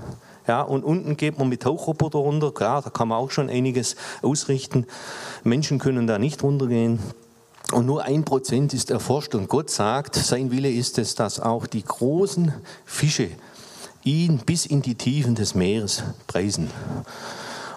Ja, 0.48 0.62
und 0.62 0.84
unten 0.84 1.18
geht 1.18 1.39
man 1.39 1.50
mit 1.50 1.63
Tauchroboter 1.63 2.20
runter. 2.20 2.51
Klar, 2.51 2.84
da 2.84 2.92
kann 2.92 3.08
man 3.08 3.18
auch 3.18 3.32
schon 3.32 3.50
einiges 3.50 3.96
ausrichten. 4.22 4.86
Menschen 5.44 5.80
können 5.80 6.06
da 6.06 6.20
nicht 6.20 6.44
runtergehen. 6.44 7.00
Und 7.72 7.86
nur 7.86 8.03
ein 8.03 8.24
Prozent 8.24 8.74
ist 8.74 8.91
erforscht. 8.91 9.36
Und 9.36 9.50
Gott 9.50 9.69
sagt, 9.69 10.15
sein 10.15 10.51
Wille 10.51 10.72
ist 10.72 10.98
es, 10.98 11.15
dass 11.15 11.39
auch 11.39 11.65
die 11.67 11.84
großen 11.84 12.53
Fische 12.86 13.29
ihn 14.03 14.38
bis 14.38 14.65
in 14.65 14.81
die 14.81 14.95
Tiefen 14.95 15.36
des 15.36 15.55
Meeres 15.55 16.03
preisen. 16.27 16.69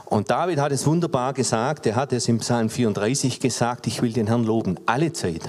Und 0.04 0.30
David 0.30 0.58
hat 0.58 0.72
es 0.72 0.86
wunderbar 0.86 1.32
gesagt, 1.32 1.86
er 1.86 1.96
hat 1.96 2.12
es 2.12 2.28
im 2.28 2.38
Psalm 2.38 2.70
34 2.70 3.40
gesagt, 3.40 3.86
ich 3.86 4.00
will 4.00 4.12
den 4.12 4.26
Herrn 4.26 4.44
loben, 4.44 4.78
alle 4.86 5.12
Zeit. 5.12 5.42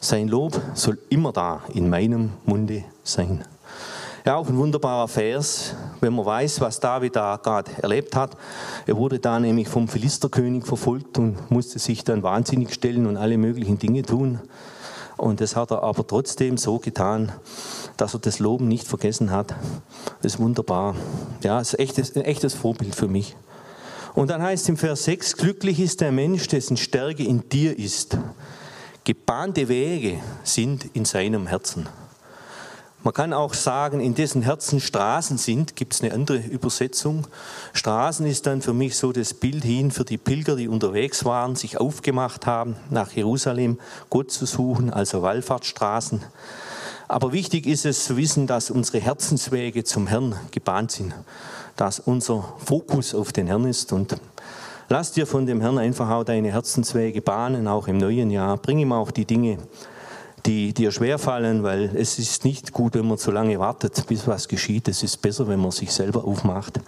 Sein 0.00 0.28
Lob 0.28 0.60
soll 0.74 0.98
immer 1.10 1.32
da 1.32 1.62
in 1.74 1.88
meinem 1.88 2.30
Munde 2.44 2.84
sein. 3.04 3.44
Ja, 4.26 4.36
auch 4.36 4.48
ein 4.48 4.56
wunderbarer 4.58 5.08
Vers, 5.08 5.74
wenn 6.00 6.14
man 6.14 6.26
weiß, 6.26 6.60
was 6.60 6.78
David 6.78 7.16
da 7.16 7.36
gerade 7.36 7.70
erlebt 7.80 8.14
hat. 8.14 8.36
Er 8.86 8.96
wurde 8.96 9.18
da 9.18 9.40
nämlich 9.40 9.68
vom 9.68 9.88
Philisterkönig 9.88 10.66
verfolgt 10.66 11.16
und 11.16 11.50
musste 11.50 11.78
sich 11.78 12.04
dann 12.04 12.22
wahnsinnig 12.22 12.74
stellen 12.74 13.06
und 13.06 13.16
alle 13.16 13.38
möglichen 13.38 13.78
Dinge 13.78 14.02
tun. 14.02 14.38
Und 15.16 15.40
das 15.40 15.56
hat 15.56 15.70
er 15.70 15.82
aber 15.82 16.06
trotzdem 16.06 16.58
so 16.58 16.78
getan, 16.78 17.32
dass 17.96 18.12
er 18.12 18.20
das 18.20 18.40
Loben 18.40 18.68
nicht 18.68 18.86
vergessen 18.86 19.30
hat. 19.30 19.54
Das 20.20 20.34
ist 20.34 20.38
wunderbar. 20.38 20.96
Ja, 21.42 21.58
ist 21.58 21.78
echtes, 21.78 22.14
ein 22.14 22.22
echtes 22.22 22.52
Vorbild 22.52 22.94
für 22.94 23.08
mich. 23.08 23.36
Und 24.14 24.28
dann 24.28 24.42
heißt 24.42 24.68
im 24.68 24.76
Vers 24.76 25.04
6, 25.04 25.36
glücklich 25.38 25.80
ist 25.80 26.02
der 26.02 26.12
Mensch, 26.12 26.46
dessen 26.48 26.76
Stärke 26.76 27.22
in 27.22 27.48
dir 27.48 27.78
ist. 27.78 28.18
Gebahnte 29.04 29.68
Wege 29.68 30.18
sind 30.42 30.84
in 30.94 31.06
seinem 31.06 31.46
Herzen. 31.46 31.88
Man 33.02 33.14
kann 33.14 33.32
auch 33.32 33.54
sagen, 33.54 34.00
in 34.00 34.14
dessen 34.14 34.42
Herzen 34.42 34.78
Straßen 34.78 35.38
sind, 35.38 35.74
gibt 35.74 35.94
es 35.94 36.02
eine 36.02 36.12
andere 36.12 36.38
Übersetzung. 36.38 37.26
Straßen 37.72 38.26
ist 38.26 38.46
dann 38.46 38.60
für 38.60 38.74
mich 38.74 38.96
so 38.96 39.12
das 39.12 39.32
Bild 39.32 39.64
hin 39.64 39.90
für 39.90 40.04
die 40.04 40.18
Pilger, 40.18 40.56
die 40.56 40.68
unterwegs 40.68 41.24
waren, 41.24 41.56
sich 41.56 41.80
aufgemacht 41.80 42.46
haben, 42.46 42.76
nach 42.90 43.12
Jerusalem 43.12 43.78
Gott 44.10 44.30
zu 44.30 44.44
suchen, 44.44 44.92
also 44.92 45.22
Wallfahrtsstraßen. 45.22 46.22
Aber 47.08 47.32
wichtig 47.32 47.66
ist 47.66 47.86
es 47.86 48.04
zu 48.04 48.16
wissen, 48.16 48.46
dass 48.46 48.70
unsere 48.70 49.00
Herzenswege 49.00 49.82
zum 49.84 50.06
Herrn 50.06 50.36
gebahnt 50.50 50.92
sind 50.92 51.14
dass 51.80 51.98
unser 51.98 52.44
Fokus 52.58 53.14
auf 53.14 53.32
den 53.32 53.46
Herrn 53.46 53.64
ist 53.64 53.94
und 53.94 54.14
lass 54.90 55.12
dir 55.12 55.26
von 55.26 55.46
dem 55.46 55.62
Herrn 55.62 55.78
einfach 55.78 56.10
auch 56.10 56.24
deine 56.24 56.52
Herzenswege 56.52 57.22
bahnen, 57.22 57.66
auch 57.66 57.88
im 57.88 57.96
neuen 57.96 58.30
Jahr. 58.30 58.58
Bring 58.58 58.80
ihm 58.80 58.92
auch 58.92 59.10
die 59.10 59.24
Dinge, 59.24 59.56
die 60.46 60.72
dir 60.72 60.92
schwerfallen, 60.92 61.62
weil 61.62 61.90
es 61.94 62.18
ist 62.18 62.44
nicht 62.44 62.72
gut, 62.72 62.94
wenn 62.94 63.06
man 63.06 63.18
zu 63.18 63.30
lange 63.30 63.58
wartet, 63.58 64.06
bis 64.06 64.26
was 64.26 64.48
geschieht. 64.48 64.88
Es 64.88 65.02
ist 65.02 65.18
besser, 65.18 65.48
wenn 65.48 65.60
man 65.60 65.70
sich 65.70 65.92
selber 65.92 66.24
aufmacht 66.24 66.80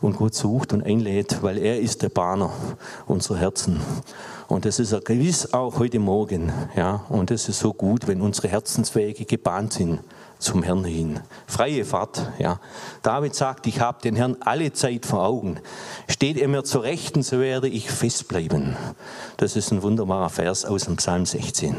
und 0.00 0.16
Gott 0.16 0.34
sucht 0.34 0.72
und 0.72 0.84
einlädt, 0.84 1.42
weil 1.42 1.58
er 1.58 1.80
ist 1.80 2.02
der 2.02 2.08
Bahner 2.08 2.50
unserer 3.06 3.38
Herzen. 3.38 3.80
Und 4.48 4.64
das 4.64 4.78
ist 4.78 4.92
er 4.92 5.00
gewiss 5.00 5.52
auch 5.52 5.78
heute 5.78 5.98
Morgen. 5.98 6.52
Ja? 6.76 7.04
Und 7.08 7.30
es 7.30 7.48
ist 7.48 7.60
so 7.60 7.72
gut, 7.72 8.06
wenn 8.06 8.20
unsere 8.20 8.48
Herzenswege 8.48 9.24
gebahnt 9.24 9.72
sind 9.72 10.00
zum 10.38 10.62
Herrn 10.62 10.84
hin. 10.84 11.20
Freie 11.46 11.84
Fahrt, 11.84 12.26
ja. 12.38 12.60
David 13.02 13.34
sagt, 13.34 13.66
ich 13.66 13.80
habe 13.80 14.02
den 14.02 14.16
Herrn 14.16 14.36
alle 14.40 14.72
Zeit 14.72 15.06
vor 15.06 15.24
Augen. 15.24 15.60
Steht 16.08 16.36
er 16.36 16.48
mir 16.48 16.64
zur 16.64 16.82
Rechten, 16.82 17.22
so 17.22 17.38
werde 17.38 17.68
ich 17.68 17.90
festbleiben. 17.90 18.76
Das 19.36 19.56
ist 19.56 19.70
ein 19.70 19.82
wunderbarer 19.82 20.30
Vers 20.30 20.64
aus 20.64 20.84
dem 20.84 20.96
Psalm 20.96 21.24
16. 21.24 21.76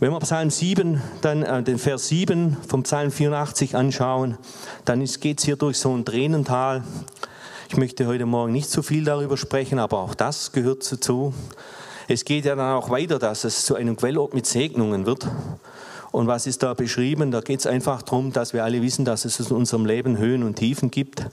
Wenn 0.00 0.12
wir 0.12 0.20
Psalm 0.20 0.48
7, 0.48 1.02
dann 1.22 1.42
äh, 1.42 1.60
den 1.60 1.76
Vers 1.76 2.06
7 2.06 2.56
vom 2.68 2.84
Psalm 2.84 3.10
84 3.10 3.74
anschauen, 3.74 4.38
dann 4.84 5.04
geht 5.04 5.40
es 5.40 5.44
hier 5.44 5.56
durch 5.56 5.76
so 5.76 5.92
ein 5.92 6.04
Tränental. 6.04 6.84
Ich 7.68 7.76
möchte 7.76 8.06
heute 8.06 8.24
Morgen 8.24 8.52
nicht 8.52 8.70
so 8.70 8.82
viel 8.82 9.02
darüber 9.02 9.36
sprechen, 9.36 9.80
aber 9.80 9.98
auch 9.98 10.14
das 10.14 10.52
gehört 10.52 10.90
dazu. 10.92 11.34
Es 12.06 12.24
geht 12.24 12.44
ja 12.44 12.54
dann 12.54 12.76
auch 12.76 12.90
weiter, 12.90 13.18
dass 13.18 13.42
es 13.42 13.64
zu 13.64 13.74
einem 13.74 13.96
Quellort 13.96 14.34
mit 14.34 14.46
Segnungen 14.46 15.04
wird. 15.04 15.26
Und 16.12 16.28
was 16.28 16.46
ist 16.46 16.62
da 16.62 16.74
beschrieben? 16.74 17.32
Da 17.32 17.40
geht 17.40 17.58
es 17.58 17.66
einfach 17.66 18.02
darum, 18.02 18.32
dass 18.32 18.52
wir 18.52 18.62
alle 18.62 18.80
wissen, 18.82 19.04
dass 19.04 19.24
es 19.24 19.40
in 19.40 19.56
unserem 19.56 19.84
Leben 19.84 20.16
Höhen 20.16 20.44
und 20.44 20.54
Tiefen 20.54 20.92
gibt, 20.92 21.26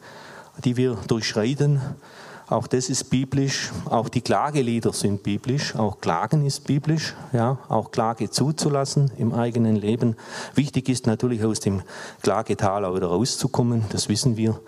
die 0.64 0.76
wir 0.76 0.98
durchschreiten. 1.08 1.82
Auch 2.48 2.68
das 2.68 2.90
ist 2.90 3.10
biblisch. 3.10 3.72
Auch 3.90 4.08
die 4.08 4.22
Klagelieder 4.22 4.94
sind 4.94 5.24
biblisch. 5.24 5.76
Auch 5.76 6.00
Klagen 6.00 6.46
ist 6.46 6.66
biblisch. 6.68 7.16
Ja, 7.34 7.58
auch 7.70 7.90
Klage 7.92 8.30
zuzulassen 8.30 9.12
im 9.18 9.34
eigenen 9.34 9.76
Leben. 9.76 10.16
Wichtig 10.54 10.90
ist 10.90 11.08
natürlich 11.08 11.44
aus 11.44 11.60
dem 11.60 11.82
Klagetal 12.22 12.86
auch 12.86 12.96
wieder 12.96 13.08
rauszukommen. 13.08 13.86
Das 13.90 14.10
wissen 14.10 14.38
wir. 14.38 14.60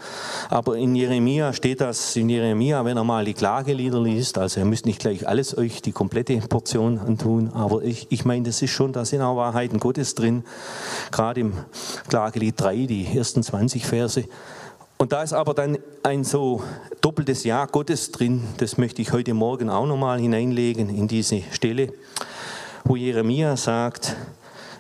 Aber 0.50 0.76
in 0.76 0.96
Jeremia 0.96 1.54
steht 1.54 1.82
das, 1.82 2.16
in 2.16 2.30
Jeremia, 2.30 2.84
wenn 2.84 2.98
er 2.98 3.04
mal 3.04 3.26
die 3.26 3.36
Klagelieder 3.36 4.02
liest, 4.02 4.40
also 4.40 4.60
ihr 4.60 4.66
müsst 4.66 4.88
nicht 4.88 5.00
gleich 5.00 5.28
alles 5.28 5.56
euch 5.56 5.82
die 5.84 5.92
komplette 5.92 6.38
Portion 6.38 6.98
antun, 6.98 7.52
aber 7.54 7.84
ich, 7.84 8.08
ich 8.10 8.26
meine, 8.26 8.48
das 8.48 8.62
ist 8.62 8.72
schon, 8.72 8.92
da 8.92 9.06
sind 9.06 9.22
auch 9.22 9.36
Wahrheiten 9.36 9.80
Gottes 9.80 10.16
drin. 10.16 10.44
Gerade 11.12 11.42
im 11.42 11.54
Klagelied 12.10 12.60
3, 12.60 12.86
die 12.88 13.18
ersten 13.18 13.44
20 13.44 13.86
Verse. 13.86 14.24
Und 14.98 15.12
da 15.12 15.22
ist 15.22 15.34
aber 15.34 15.54
dann 15.54 15.78
ein 16.02 16.24
so 16.24 16.64
doppeltes 17.02 17.44
Ja 17.44 17.66
Gottes 17.66 18.12
drin, 18.12 18.44
das 18.58 18.78
möchte 18.78 19.02
ich 19.02 19.12
heute 19.12 19.36
Morgen 19.36 19.70
auch 19.70 19.86
nochmal 19.86 20.20
hineinlegen 20.20 20.90
in 20.90 21.08
diese 21.08 21.44
Stelle, 21.52 21.94
wo 22.84 22.96
Jeremia 22.96 23.58
sagt, 23.58 24.16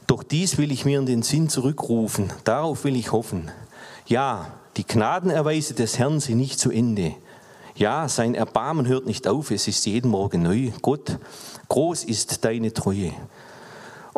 doch 0.07 0.23
dies 0.23 0.57
will 0.57 0.71
ich 0.71 0.85
mir 0.85 0.97
in 0.97 1.05
den 1.05 1.21
Sinn 1.21 1.49
zurückrufen, 1.49 2.33
darauf 2.45 2.83
will 2.83 2.95
ich 2.95 3.11
hoffen. 3.11 3.51
Ja, 4.07 4.53
die 4.77 4.87
Gnadenerweise 4.87 5.75
des 5.75 5.99
Herrn 5.99 6.19
sind 6.19 6.37
nicht 6.37 6.59
zu 6.59 6.71
Ende. 6.71 7.13
Ja, 7.75 8.09
sein 8.09 8.33
Erbarmen 8.33 8.87
hört 8.87 9.05
nicht 9.05 9.27
auf, 9.27 9.51
es 9.51 9.67
ist 9.67 9.85
jeden 9.85 10.09
Morgen 10.09 10.41
neu. 10.41 10.71
Gott, 10.81 11.19
groß 11.67 12.05
ist 12.05 12.43
deine 12.43 12.73
Treue. 12.73 13.13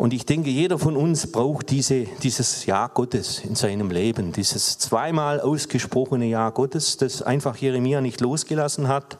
Und 0.00 0.14
ich 0.14 0.24
denke, 0.24 0.48
jeder 0.48 0.78
von 0.78 0.96
uns 0.96 1.30
braucht 1.30 1.68
diese, 1.68 2.04
dieses 2.22 2.64
Ja 2.64 2.86
Gottes 2.86 3.40
in 3.40 3.54
seinem 3.54 3.90
Leben, 3.90 4.32
dieses 4.32 4.78
zweimal 4.78 5.42
ausgesprochene 5.42 6.24
Ja 6.24 6.48
Gottes, 6.48 6.96
das 6.96 7.20
einfach 7.20 7.58
Jeremia 7.58 8.00
nicht 8.00 8.22
losgelassen 8.22 8.88
hat. 8.88 9.18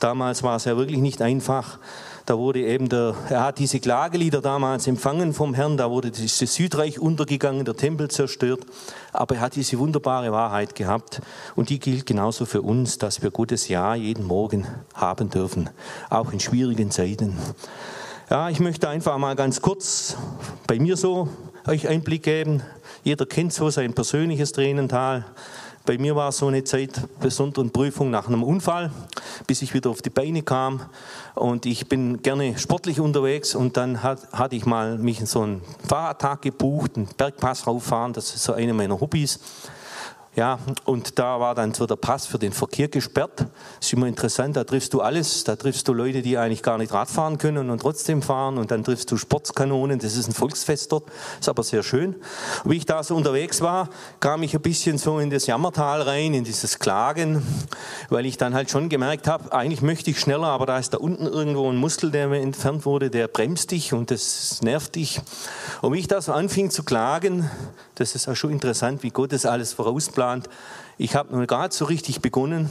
Damals 0.00 0.42
war 0.42 0.56
es 0.56 0.64
ja 0.64 0.76
wirklich 0.76 0.98
nicht 0.98 1.22
einfach. 1.22 1.78
Da 2.26 2.36
wurde 2.36 2.66
eben 2.66 2.88
der, 2.88 3.14
er 3.28 3.44
hat 3.44 3.60
diese 3.60 3.78
Klagelieder 3.78 4.40
damals 4.40 4.88
empfangen 4.88 5.32
vom 5.34 5.54
Herrn, 5.54 5.76
da 5.76 5.88
wurde 5.88 6.10
das 6.10 6.36
Südreich 6.36 6.98
untergegangen, 6.98 7.64
der 7.64 7.76
Tempel 7.76 8.10
zerstört. 8.10 8.66
Aber 9.12 9.36
er 9.36 9.40
hat 9.42 9.54
diese 9.54 9.78
wunderbare 9.78 10.32
Wahrheit 10.32 10.74
gehabt 10.74 11.22
und 11.54 11.68
die 11.68 11.78
gilt 11.78 12.06
genauso 12.06 12.44
für 12.44 12.62
uns, 12.62 12.98
dass 12.98 13.22
wir 13.22 13.30
Gottes 13.30 13.68
Ja 13.68 13.94
jeden 13.94 14.26
Morgen 14.26 14.66
haben 14.94 15.30
dürfen, 15.30 15.70
auch 16.10 16.32
in 16.32 16.40
schwierigen 16.40 16.90
Zeiten. 16.90 17.38
Ja, 18.32 18.48
ich 18.48 18.60
möchte 18.60 18.88
einfach 18.88 19.18
mal 19.18 19.36
ganz 19.36 19.60
kurz 19.60 20.16
bei 20.66 20.78
mir 20.78 20.96
so 20.96 21.28
euch 21.66 21.86
Einblick 21.86 22.22
geben. 22.22 22.62
Jeder 23.04 23.26
kennt 23.26 23.52
so 23.52 23.68
sein 23.68 23.92
persönliches 23.92 24.52
Tränental. 24.52 25.26
Bei 25.84 25.98
mir 25.98 26.16
war 26.16 26.32
so 26.32 26.46
eine 26.46 26.64
Zeit 26.64 26.98
besonderen 27.20 27.70
Prüfung 27.70 28.10
nach 28.10 28.28
einem 28.28 28.42
Unfall, 28.42 28.90
bis 29.46 29.60
ich 29.60 29.74
wieder 29.74 29.90
auf 29.90 30.00
die 30.00 30.08
Beine 30.08 30.40
kam. 30.40 30.80
Und 31.34 31.66
ich 31.66 31.90
bin 31.90 32.22
gerne 32.22 32.56
sportlich 32.56 33.00
unterwegs 33.00 33.54
und 33.54 33.76
dann 33.76 34.02
hat, 34.02 34.32
hatte 34.32 34.56
ich 34.56 34.64
mal 34.64 34.96
mich 34.96 35.20
in 35.20 35.26
so 35.26 35.42
einen 35.42 35.60
Fahrradtag 35.86 36.40
gebucht, 36.40 36.92
einen 36.96 37.08
Bergpass 37.14 37.66
rauffahren, 37.66 38.14
das 38.14 38.34
ist 38.34 38.44
so 38.44 38.54
eine 38.54 38.72
meiner 38.72 38.98
Hobbys. 38.98 39.40
Ja, 40.34 40.58
und 40.86 41.18
da 41.18 41.38
war 41.40 41.54
dann 41.54 41.74
so 41.74 41.86
der 41.86 41.96
Pass 41.96 42.24
für 42.24 42.38
den 42.38 42.52
Verkehr 42.52 42.88
gesperrt. 42.88 43.46
Ist 43.78 43.92
immer 43.92 44.06
interessant, 44.06 44.56
da 44.56 44.64
triffst 44.64 44.94
du 44.94 45.02
alles. 45.02 45.44
Da 45.44 45.56
triffst 45.56 45.86
du 45.86 45.92
Leute, 45.92 46.22
die 46.22 46.38
eigentlich 46.38 46.62
gar 46.62 46.78
nicht 46.78 46.90
Rad 46.90 47.10
fahren 47.10 47.36
können 47.36 47.68
und 47.68 47.82
trotzdem 47.82 48.22
fahren. 48.22 48.56
Und 48.56 48.70
dann 48.70 48.82
triffst 48.82 49.10
du 49.10 49.18
Sportskanonen. 49.18 49.98
Das 49.98 50.16
ist 50.16 50.28
ein 50.28 50.32
Volksfest 50.32 50.90
dort. 50.90 51.04
Ist 51.38 51.50
aber 51.50 51.62
sehr 51.62 51.82
schön. 51.82 52.14
Wie 52.64 52.78
ich 52.78 52.86
da 52.86 53.02
so 53.02 53.14
unterwegs 53.14 53.60
war, 53.60 53.90
kam 54.20 54.42
ich 54.42 54.54
ein 54.54 54.62
bisschen 54.62 54.96
so 54.96 55.18
in 55.18 55.28
das 55.28 55.46
Jammertal 55.46 56.00
rein, 56.00 56.32
in 56.32 56.44
dieses 56.44 56.78
Klagen, 56.78 57.46
weil 58.08 58.24
ich 58.24 58.38
dann 58.38 58.54
halt 58.54 58.70
schon 58.70 58.88
gemerkt 58.88 59.28
habe, 59.28 59.52
eigentlich 59.52 59.82
möchte 59.82 60.10
ich 60.10 60.18
schneller, 60.18 60.46
aber 60.46 60.64
da 60.64 60.78
ist 60.78 60.94
da 60.94 60.98
unten 60.98 61.26
irgendwo 61.26 61.68
ein 61.68 61.76
Muskel, 61.76 62.10
der 62.10 62.28
mir 62.28 62.40
entfernt 62.40 62.86
wurde, 62.86 63.10
der 63.10 63.28
bremst 63.28 63.70
dich 63.70 63.92
und 63.92 64.10
das 64.10 64.62
nervt 64.62 64.94
dich. 64.94 65.20
Und 65.82 65.92
wie 65.92 65.98
ich 65.98 66.08
da 66.08 66.22
so 66.22 66.32
anfing 66.32 66.70
zu 66.70 66.84
klagen, 66.84 67.50
das 67.96 68.14
ist 68.14 68.28
auch 68.28 68.34
schon 68.34 68.50
interessant, 68.50 69.02
wie 69.02 69.10
Gott 69.10 69.32
das 69.32 69.44
alles 69.44 69.74
vorausplant. 69.74 70.21
Ich 70.98 71.16
habe 71.16 71.36
noch 71.36 71.46
gar 71.46 71.62
nicht 71.62 71.72
so 71.72 71.84
richtig 71.84 72.20
begonnen. 72.20 72.70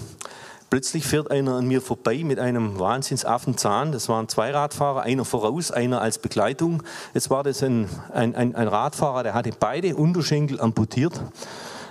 Plötzlich 0.70 1.06
fährt 1.06 1.30
einer 1.32 1.56
an 1.56 1.68
mir 1.68 1.82
vorbei 1.82 2.22
mit 2.24 2.40
einem 2.40 2.80
Wahnsinnsaffenzahn. 2.80 3.92
Das 3.92 4.08
waren 4.08 4.30
zwei 4.30 4.52
Radfahrer, 4.52 5.02
einer 5.02 5.26
voraus, 5.26 5.70
einer 5.70 6.02
als 6.02 6.18
Begleitung. 6.18 6.82
Jetzt 7.14 7.30
war 7.30 7.44
das 7.44 7.62
ein, 7.62 7.90
ein, 8.14 8.36
ein, 8.36 8.56
ein 8.56 8.70
Radfahrer, 8.70 9.24
der 9.24 9.34
hatte 9.34 9.52
beide 9.60 9.98
Unterschenkel 9.98 10.62
amputiert, 10.62 11.22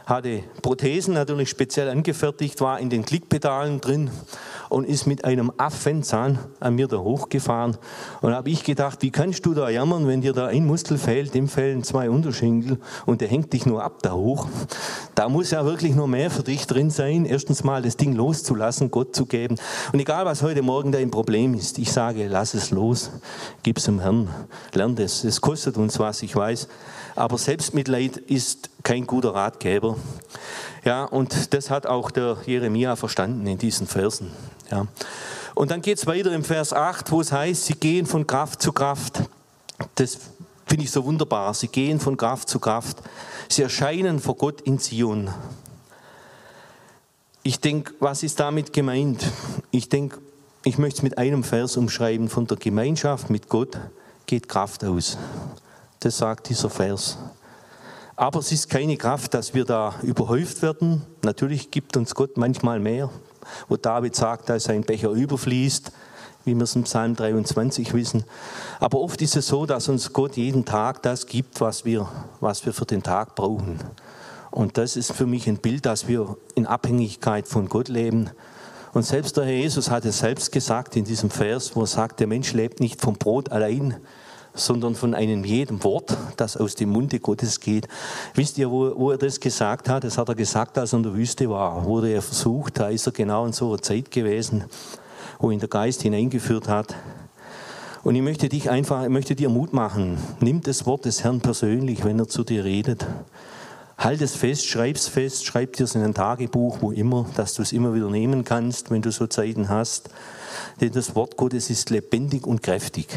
hatte 0.06 0.42
Prothesen 0.62 1.12
natürlich 1.12 1.50
speziell 1.50 1.90
angefertigt, 1.90 2.62
war 2.62 2.80
in 2.80 2.88
den 2.88 3.04
Klickpedalen 3.04 3.82
drin 3.82 4.10
und 4.70 4.86
ist 4.86 5.06
mit 5.06 5.24
einem 5.24 5.52
Affenzahn 5.58 6.38
an 6.60 6.76
mir 6.76 6.88
da 6.88 6.98
hochgefahren. 6.98 7.76
Und 8.22 8.32
habe 8.32 8.48
ich 8.48 8.64
gedacht, 8.64 9.02
wie 9.02 9.10
kannst 9.10 9.44
du 9.44 9.52
da 9.52 9.68
jammern, 9.68 10.06
wenn 10.06 10.22
dir 10.22 10.32
da 10.32 10.46
ein 10.46 10.64
Muskel 10.64 10.96
fehlt, 10.96 11.34
dem 11.34 11.48
fehlen 11.48 11.82
zwei 11.82 12.08
Unterschenkel 12.08 12.78
und 13.04 13.20
der 13.20 13.28
hängt 13.28 13.52
dich 13.52 13.66
nur 13.66 13.82
ab 13.82 13.98
da 14.02 14.12
hoch. 14.12 14.48
Da 15.14 15.28
muss 15.28 15.50
ja 15.50 15.64
wirklich 15.64 15.94
noch 15.94 16.06
mehr 16.06 16.30
für 16.30 16.44
dich 16.44 16.66
drin 16.66 16.90
sein. 16.90 17.26
Erstens 17.26 17.64
mal 17.64 17.82
das 17.82 17.96
Ding 17.96 18.14
loszulassen, 18.14 18.90
Gott 18.90 19.14
zu 19.14 19.26
geben. 19.26 19.56
Und 19.92 20.00
egal, 20.00 20.24
was 20.24 20.42
heute 20.42 20.62
Morgen 20.62 20.92
dein 20.92 21.10
Problem 21.10 21.54
ist, 21.54 21.78
ich 21.78 21.92
sage, 21.92 22.28
lass 22.28 22.54
es 22.54 22.70
los, 22.70 23.10
gib 23.62 23.78
es 23.78 23.84
dem 23.84 24.00
Herrn, 24.00 24.28
lern 24.72 24.96
es. 24.98 25.24
Es 25.24 25.40
kostet 25.40 25.76
uns 25.76 25.98
was, 25.98 26.22
ich 26.22 26.34
weiß. 26.34 26.68
Aber 27.16 27.38
Selbstmitleid 27.38 28.16
ist 28.16 28.70
kein 28.84 29.06
guter 29.06 29.34
Ratgeber. 29.34 29.96
Ja, 30.84 31.04
und 31.04 31.52
das 31.52 31.70
hat 31.70 31.86
auch 31.86 32.10
der 32.10 32.38
Jeremia 32.46 32.96
verstanden 32.96 33.46
in 33.46 33.58
diesen 33.58 33.86
Versen. 33.86 34.30
Ja. 34.70 34.86
Und 35.54 35.70
dann 35.70 35.82
geht 35.82 35.98
es 35.98 36.06
weiter 36.06 36.32
im 36.32 36.44
Vers 36.44 36.72
8, 36.72 37.10
wo 37.10 37.20
es 37.20 37.32
heißt, 37.32 37.66
sie 37.66 37.74
gehen 37.74 38.06
von 38.06 38.26
Kraft 38.26 38.62
zu 38.62 38.72
Kraft. 38.72 39.22
Das 39.96 40.18
finde 40.66 40.84
ich 40.84 40.90
so 40.90 41.04
wunderbar. 41.04 41.52
Sie 41.54 41.68
gehen 41.68 42.00
von 42.00 42.16
Kraft 42.16 42.48
zu 42.48 42.60
Kraft. 42.60 42.98
Sie 43.48 43.62
erscheinen 43.62 44.20
vor 44.20 44.36
Gott 44.36 44.60
in 44.60 44.78
Zion. 44.78 45.28
Ich 47.42 47.60
denke, 47.60 47.94
was 48.00 48.22
ist 48.22 48.38
damit 48.38 48.72
gemeint? 48.72 49.24
Ich 49.70 49.88
denke, 49.88 50.18
ich 50.62 50.78
möchte 50.78 50.98
es 50.98 51.02
mit 51.02 51.18
einem 51.18 51.42
Vers 51.42 51.76
umschreiben. 51.76 52.28
Von 52.28 52.46
der 52.46 52.58
Gemeinschaft 52.58 53.30
mit 53.30 53.48
Gott 53.48 53.78
geht 54.26 54.48
Kraft 54.48 54.84
aus. 54.84 55.18
Das 56.00 56.18
sagt 56.18 56.48
dieser 56.48 56.70
Vers. 56.70 57.18
Aber 58.14 58.38
es 58.40 58.52
ist 58.52 58.68
keine 58.68 58.96
Kraft, 58.96 59.32
dass 59.34 59.54
wir 59.54 59.64
da 59.64 59.94
überhäuft 60.02 60.60
werden. 60.60 61.02
Natürlich 61.22 61.70
gibt 61.70 61.96
uns 61.96 62.14
Gott 62.14 62.36
manchmal 62.36 62.78
mehr, 62.78 63.10
wo 63.68 63.76
David 63.76 64.14
sagt, 64.14 64.48
dass 64.48 64.64
sein 64.64 64.82
Becher 64.82 65.10
überfließt, 65.10 65.92
wie 66.44 66.54
wir 66.54 66.62
es 66.62 66.74
im 66.74 66.84
Psalm 66.84 67.16
23 67.16 67.92
wissen. 67.92 68.24
Aber 68.78 69.00
oft 69.00 69.20
ist 69.22 69.36
es 69.36 69.46
so, 69.46 69.66
dass 69.66 69.88
uns 69.88 70.12
Gott 70.12 70.36
jeden 70.36 70.64
Tag 70.64 71.02
das 71.02 71.26
gibt, 71.26 71.60
was 71.60 71.84
wir, 71.84 72.08
was 72.40 72.64
wir 72.64 72.72
für 72.72 72.86
den 72.86 73.02
Tag 73.02 73.34
brauchen. 73.34 73.78
Und 74.50 74.78
das 74.78 74.96
ist 74.96 75.12
für 75.12 75.26
mich 75.26 75.46
ein 75.46 75.58
Bild, 75.58 75.86
dass 75.86 76.08
wir 76.08 76.36
in 76.54 76.66
Abhängigkeit 76.66 77.46
von 77.46 77.68
Gott 77.68 77.88
leben. 77.88 78.30
Und 78.92 79.04
selbst 79.04 79.36
der 79.36 79.44
Herr 79.44 79.52
Jesus 79.52 79.90
hat 79.90 80.04
es 80.04 80.18
selbst 80.18 80.50
gesagt 80.50 80.96
in 80.96 81.04
diesem 81.04 81.30
Vers, 81.30 81.76
wo 81.76 81.82
er 81.82 81.86
sagt, 81.86 82.18
der 82.18 82.26
Mensch 82.26 82.52
lebt 82.52 82.80
nicht 82.80 83.00
vom 83.00 83.14
Brot 83.14 83.52
allein, 83.52 83.96
sondern 84.54 84.94
von 84.94 85.14
einem 85.14 85.44
jedem 85.44 85.82
Wort, 85.84 86.16
das 86.36 86.56
aus 86.56 86.74
dem 86.74 86.90
Munde 86.90 87.20
Gottes 87.20 87.60
geht. 87.60 87.88
Wisst 88.34 88.58
ihr, 88.58 88.70
wo, 88.70 88.92
wo, 88.96 89.10
er 89.10 89.18
das 89.18 89.40
gesagt 89.40 89.88
hat? 89.88 90.04
Das 90.04 90.18
hat 90.18 90.28
er 90.28 90.34
gesagt, 90.34 90.78
als 90.78 90.92
er 90.92 90.98
in 90.98 91.02
der 91.04 91.14
Wüste 91.14 91.48
war. 91.48 91.84
Wurde 91.84 92.10
er 92.10 92.22
versucht, 92.22 92.78
da 92.78 92.88
ist 92.88 93.06
er 93.06 93.12
genau 93.12 93.46
in 93.46 93.52
so 93.52 93.68
einer 93.68 93.82
Zeit 93.82 94.10
gewesen, 94.10 94.64
wo 95.38 95.50
ihn 95.50 95.60
der 95.60 95.68
Geist 95.68 96.02
hineingeführt 96.02 96.68
hat. 96.68 96.94
Und 98.02 98.14
ich 98.14 98.22
möchte 98.22 98.48
dich 98.48 98.70
einfach, 98.70 99.04
ich 99.04 99.10
möchte 99.10 99.34
dir 99.34 99.50
Mut 99.50 99.72
machen. 99.72 100.18
Nimm 100.40 100.62
das 100.62 100.86
Wort 100.86 101.04
des 101.04 101.22
Herrn 101.22 101.40
persönlich, 101.40 102.04
wenn 102.04 102.18
er 102.18 102.28
zu 102.28 102.44
dir 102.44 102.64
redet. 102.64 103.06
Halt 103.98 104.22
es 104.22 104.34
fest, 104.34 104.66
schreib 104.66 104.96
es 104.96 105.08
fest, 105.08 105.44
schreib 105.44 105.74
dir 105.74 105.84
es 105.84 105.94
in 105.94 106.02
ein 106.02 106.14
Tagebuch, 106.14 106.78
wo 106.80 106.90
immer, 106.90 107.26
dass 107.36 107.52
du 107.52 107.60
es 107.60 107.72
immer 107.72 107.92
wieder 107.92 108.08
nehmen 108.08 108.44
kannst, 108.44 108.90
wenn 108.90 109.02
du 109.02 109.12
so 109.12 109.26
Zeiten 109.26 109.68
hast. 109.68 110.08
Denn 110.80 110.90
das 110.92 111.14
Wort 111.14 111.36
Gottes 111.36 111.68
ist 111.68 111.90
lebendig 111.90 112.46
und 112.46 112.62
kräftig. 112.62 113.08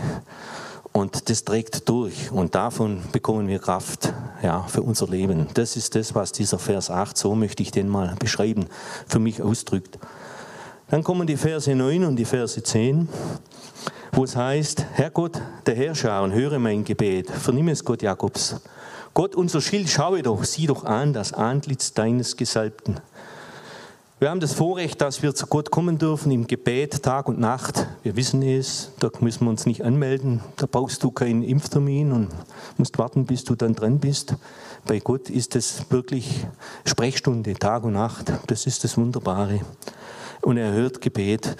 Und 0.93 1.27
das 1.29 1.43
trägt 1.43 1.89
durch 1.89 2.31
und 2.31 2.53
davon 2.53 3.01
bekommen 3.11 3.47
wir 3.47 3.57
Kraft 3.57 4.13
ja, 4.43 4.61
für 4.67 4.83
unser 4.83 5.07
Leben. 5.07 5.47
Das 5.55 5.75
ist 5.75 5.95
das, 5.95 6.13
was 6.13 6.31
dieser 6.31 6.59
Vers 6.59 6.91
8, 6.91 7.17
so 7.17 7.33
möchte 7.33 7.63
ich 7.63 7.71
den 7.71 7.89
mal 7.89 8.15
beschreiben, 8.19 8.67
für 9.07 9.17
mich 9.17 9.41
ausdrückt. 9.41 9.97
Dann 10.89 11.03
kommen 11.03 11.25
die 11.25 11.35
Verse 11.35 11.73
9 11.73 12.03
und 12.03 12.15
die 12.15 12.25
Verse 12.25 12.61
10, 12.61 13.09
wo 14.11 14.23
es 14.23 14.35
heißt, 14.35 14.85
Herr 14.93 15.09
Gott, 15.09 15.41
der 15.65 15.73
Herrscher, 15.73 16.21
und 16.21 16.31
höre 16.31 16.59
mein 16.59 16.85
Gebet, 16.85 17.31
vernimm 17.31 17.69
es 17.69 17.83
Gott 17.83 18.03
Jakobs. 18.03 18.57
Gott, 19.15 19.33
unser 19.33 19.61
Schild, 19.61 19.89
schaue 19.89 20.21
doch, 20.21 20.43
sieh 20.43 20.67
doch 20.67 20.85
an 20.85 21.11
das 21.11 21.33
Antlitz 21.33 21.93
deines 21.93 22.37
Gesalbten. 22.37 22.99
Wir 24.23 24.29
haben 24.29 24.39
das 24.39 24.53
Vorrecht, 24.53 25.01
dass 25.01 25.21
wir 25.21 25.35
zu 25.35 25.47
Gott 25.47 25.69
kommen 25.69 25.97
dürfen 25.97 26.31
im 26.31 26.47
Gebet 26.47 27.03
Tag 27.03 27.27
und 27.27 27.41
Nacht. 27.41 27.87
Wir 28.03 28.15
wissen 28.15 28.41
es, 28.41 28.91
da 29.01 29.09
müssen 29.19 29.43
wir 29.43 29.49
uns 29.49 29.65
nicht 29.65 29.83
anmelden. 29.83 30.39
Da 30.55 30.65
brauchst 30.65 31.03
du 31.03 31.11
keinen 31.11 31.43
Impftermin 31.43 32.13
und 32.13 32.29
musst 32.77 32.97
warten, 32.97 33.25
bis 33.25 33.43
du 33.43 33.55
dann 33.55 33.75
dran 33.75 33.99
bist. 33.99 34.35
Bei 34.87 34.99
Gott 34.99 35.29
ist 35.29 35.57
es 35.57 35.91
wirklich 35.91 36.45
Sprechstunde 36.85 37.53
Tag 37.55 37.83
und 37.83 37.91
Nacht. 37.91 38.31
Das 38.47 38.65
ist 38.65 38.85
das 38.85 38.97
Wunderbare. 38.97 39.59
Und 40.41 40.55
er 40.55 40.71
hört 40.71 41.01
Gebet, 41.01 41.57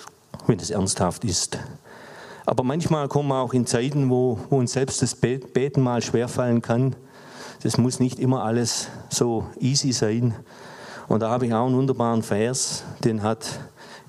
wenn 0.47 0.57
es 0.57 0.69
ernsthaft 0.69 1.25
ist. 1.25 1.59
Aber 2.45 2.63
manchmal 2.63 3.09
kommen 3.09 3.27
wir 3.27 3.41
auch 3.41 3.51
in 3.51 3.65
Zeiten, 3.65 4.09
wo, 4.09 4.39
wo 4.49 4.59
uns 4.59 4.71
selbst 4.71 5.01
das 5.01 5.15
Beten 5.15 5.81
mal 5.81 6.01
schwerfallen 6.01 6.61
kann. 6.61 6.95
Das 7.61 7.77
muss 7.77 7.99
nicht 7.99 8.19
immer 8.19 8.45
alles 8.45 8.87
so 9.09 9.47
easy 9.59 9.91
sein. 9.91 10.33
Und 11.13 11.19
da 11.19 11.29
habe 11.29 11.45
ich 11.45 11.53
auch 11.53 11.67
einen 11.67 11.75
wunderbaren 11.75 12.23
Vers, 12.23 12.85
den 13.03 13.21
hat, 13.21 13.59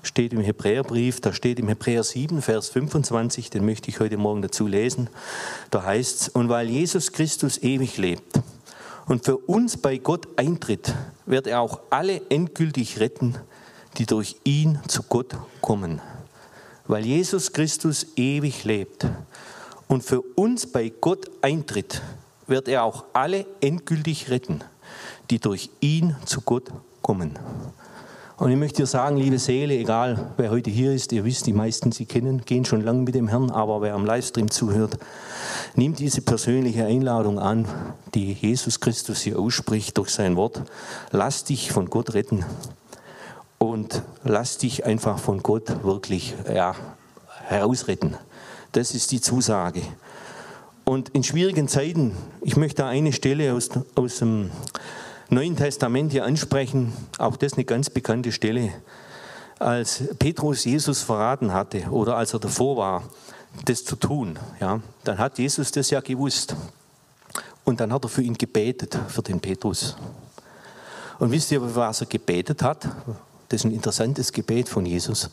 steht 0.01 0.33
im 0.33 0.39
Hebräerbrief, 0.39 1.21
da 1.21 1.33
steht 1.33 1.59
im 1.59 1.67
Hebräer 1.67 2.03
7, 2.03 2.41
Vers 2.41 2.69
25, 2.69 3.51
den 3.51 3.63
möchte 3.63 3.91
ich 3.91 3.99
heute 3.99 4.17
Morgen 4.17 4.41
dazu 4.41 4.65
lesen. 4.65 5.11
Da 5.69 5.83
heißt 5.83 6.21
es, 6.21 6.29
und 6.29 6.49
weil 6.49 6.67
Jesus 6.67 7.11
Christus 7.11 7.61
ewig 7.61 7.97
lebt 7.97 8.39
und 9.05 9.23
für 9.23 9.37
uns 9.37 9.77
bei 9.77 9.99
Gott 9.99 10.27
eintritt, 10.35 10.95
wird 11.27 11.45
er 11.45 11.61
auch 11.61 11.79
alle 11.91 12.23
endgültig 12.31 12.99
retten, 12.99 13.35
die 13.99 14.07
durch 14.07 14.37
ihn 14.43 14.79
zu 14.87 15.03
Gott 15.03 15.35
kommen. 15.61 16.01
Weil 16.87 17.05
Jesus 17.05 17.53
Christus 17.53 18.07
ewig 18.15 18.63
lebt 18.63 19.05
und 19.87 20.03
für 20.03 20.21
uns 20.21 20.65
bei 20.65 20.89
Gott 20.89 21.29
eintritt, 21.43 22.01
wird 22.47 22.67
er 22.67 22.83
auch 22.83 23.03
alle 23.13 23.45
endgültig 23.61 24.31
retten 24.31 24.63
die 25.29 25.39
durch 25.39 25.69
ihn 25.79 26.15
zu 26.25 26.41
Gott 26.41 26.71
kommen. 27.05 27.37
Und 28.37 28.49
ich 28.49 28.57
möchte 28.57 28.81
dir 28.81 28.87
sagen, 28.87 29.15
liebe 29.15 29.37
Seele, 29.37 29.75
egal 29.75 30.33
wer 30.37 30.49
heute 30.49 30.71
hier 30.71 30.91
ist, 30.91 31.11
ihr 31.11 31.23
wisst, 31.23 31.45
die 31.45 31.53
meisten 31.53 31.91
Sie 31.91 32.07
kennen, 32.07 32.41
gehen 32.45 32.65
schon 32.65 32.81
lange 32.81 33.03
mit 33.03 33.13
dem 33.13 33.27
Herrn, 33.27 33.51
aber 33.51 33.81
wer 33.81 33.93
am 33.93 34.07
Livestream 34.07 34.49
zuhört, 34.49 34.97
nimm 35.75 35.93
diese 35.93 36.21
persönliche 36.21 36.83
Einladung 36.83 37.37
an, 37.37 37.67
die 38.15 38.33
Jesus 38.33 38.79
Christus 38.79 39.21
hier 39.21 39.37
ausspricht 39.37 39.99
durch 39.99 40.09
sein 40.09 40.35
Wort. 40.35 40.63
Lass 41.11 41.43
dich 41.43 41.71
von 41.71 41.91
Gott 41.91 42.15
retten 42.15 42.43
und 43.59 44.01
lass 44.23 44.57
dich 44.57 44.83
einfach 44.83 45.19
von 45.19 45.43
Gott 45.43 45.83
wirklich 45.83 46.33
ja, 46.51 46.75
herausretten. 47.43 48.17
Das 48.71 48.95
ist 48.95 49.11
die 49.11 49.21
Zusage. 49.21 49.81
Und 50.85 51.09
in 51.09 51.23
schwierigen 51.23 51.67
Zeiten, 51.67 52.17
ich 52.41 52.57
möchte 52.57 52.83
eine 52.85 53.13
Stelle 53.13 53.53
aus, 53.53 53.69
aus 53.95 54.17
dem 54.17 54.49
Neuen 55.29 55.55
Testament 55.55 56.11
hier 56.11 56.23
ansprechen, 56.23 56.93
auch 57.17 57.35
das 57.35 57.53
eine 57.53 57.65
ganz 57.65 57.89
bekannte 57.89 58.31
Stelle. 58.31 58.71
Als 59.57 60.03
Petrus 60.19 60.65
Jesus 60.65 61.01
verraten 61.01 61.51
hatte 61.51 61.89
oder 61.89 62.15
als 62.17 62.33
er 62.33 62.39
davor 62.39 62.77
war, 62.77 63.03
das 63.63 63.83
zu 63.83 63.95
tun, 63.95 64.37
ja, 64.59 64.81
dann 65.03 65.17
hat 65.17 65.39
Jesus 65.39 65.71
das 65.71 65.89
ja 65.89 66.01
gewusst. 66.01 66.55
Und 67.63 67.79
dann 67.79 67.91
hat 67.91 68.03
er 68.05 68.09
für 68.09 68.21
ihn 68.21 68.35
gebetet, 68.35 68.99
für 69.07 69.23
den 69.23 69.39
Petrus. 69.39 69.95
Und 71.17 71.31
wisst 71.31 71.51
ihr, 71.51 71.75
was 71.75 72.01
er 72.01 72.07
gebetet 72.07 72.61
hat? 72.61 72.87
Das 73.49 73.61
ist 73.61 73.65
ein 73.65 73.71
interessantes 73.71 74.31
Gebet 74.31 74.69
von 74.69 74.85
Jesus. 74.85 75.31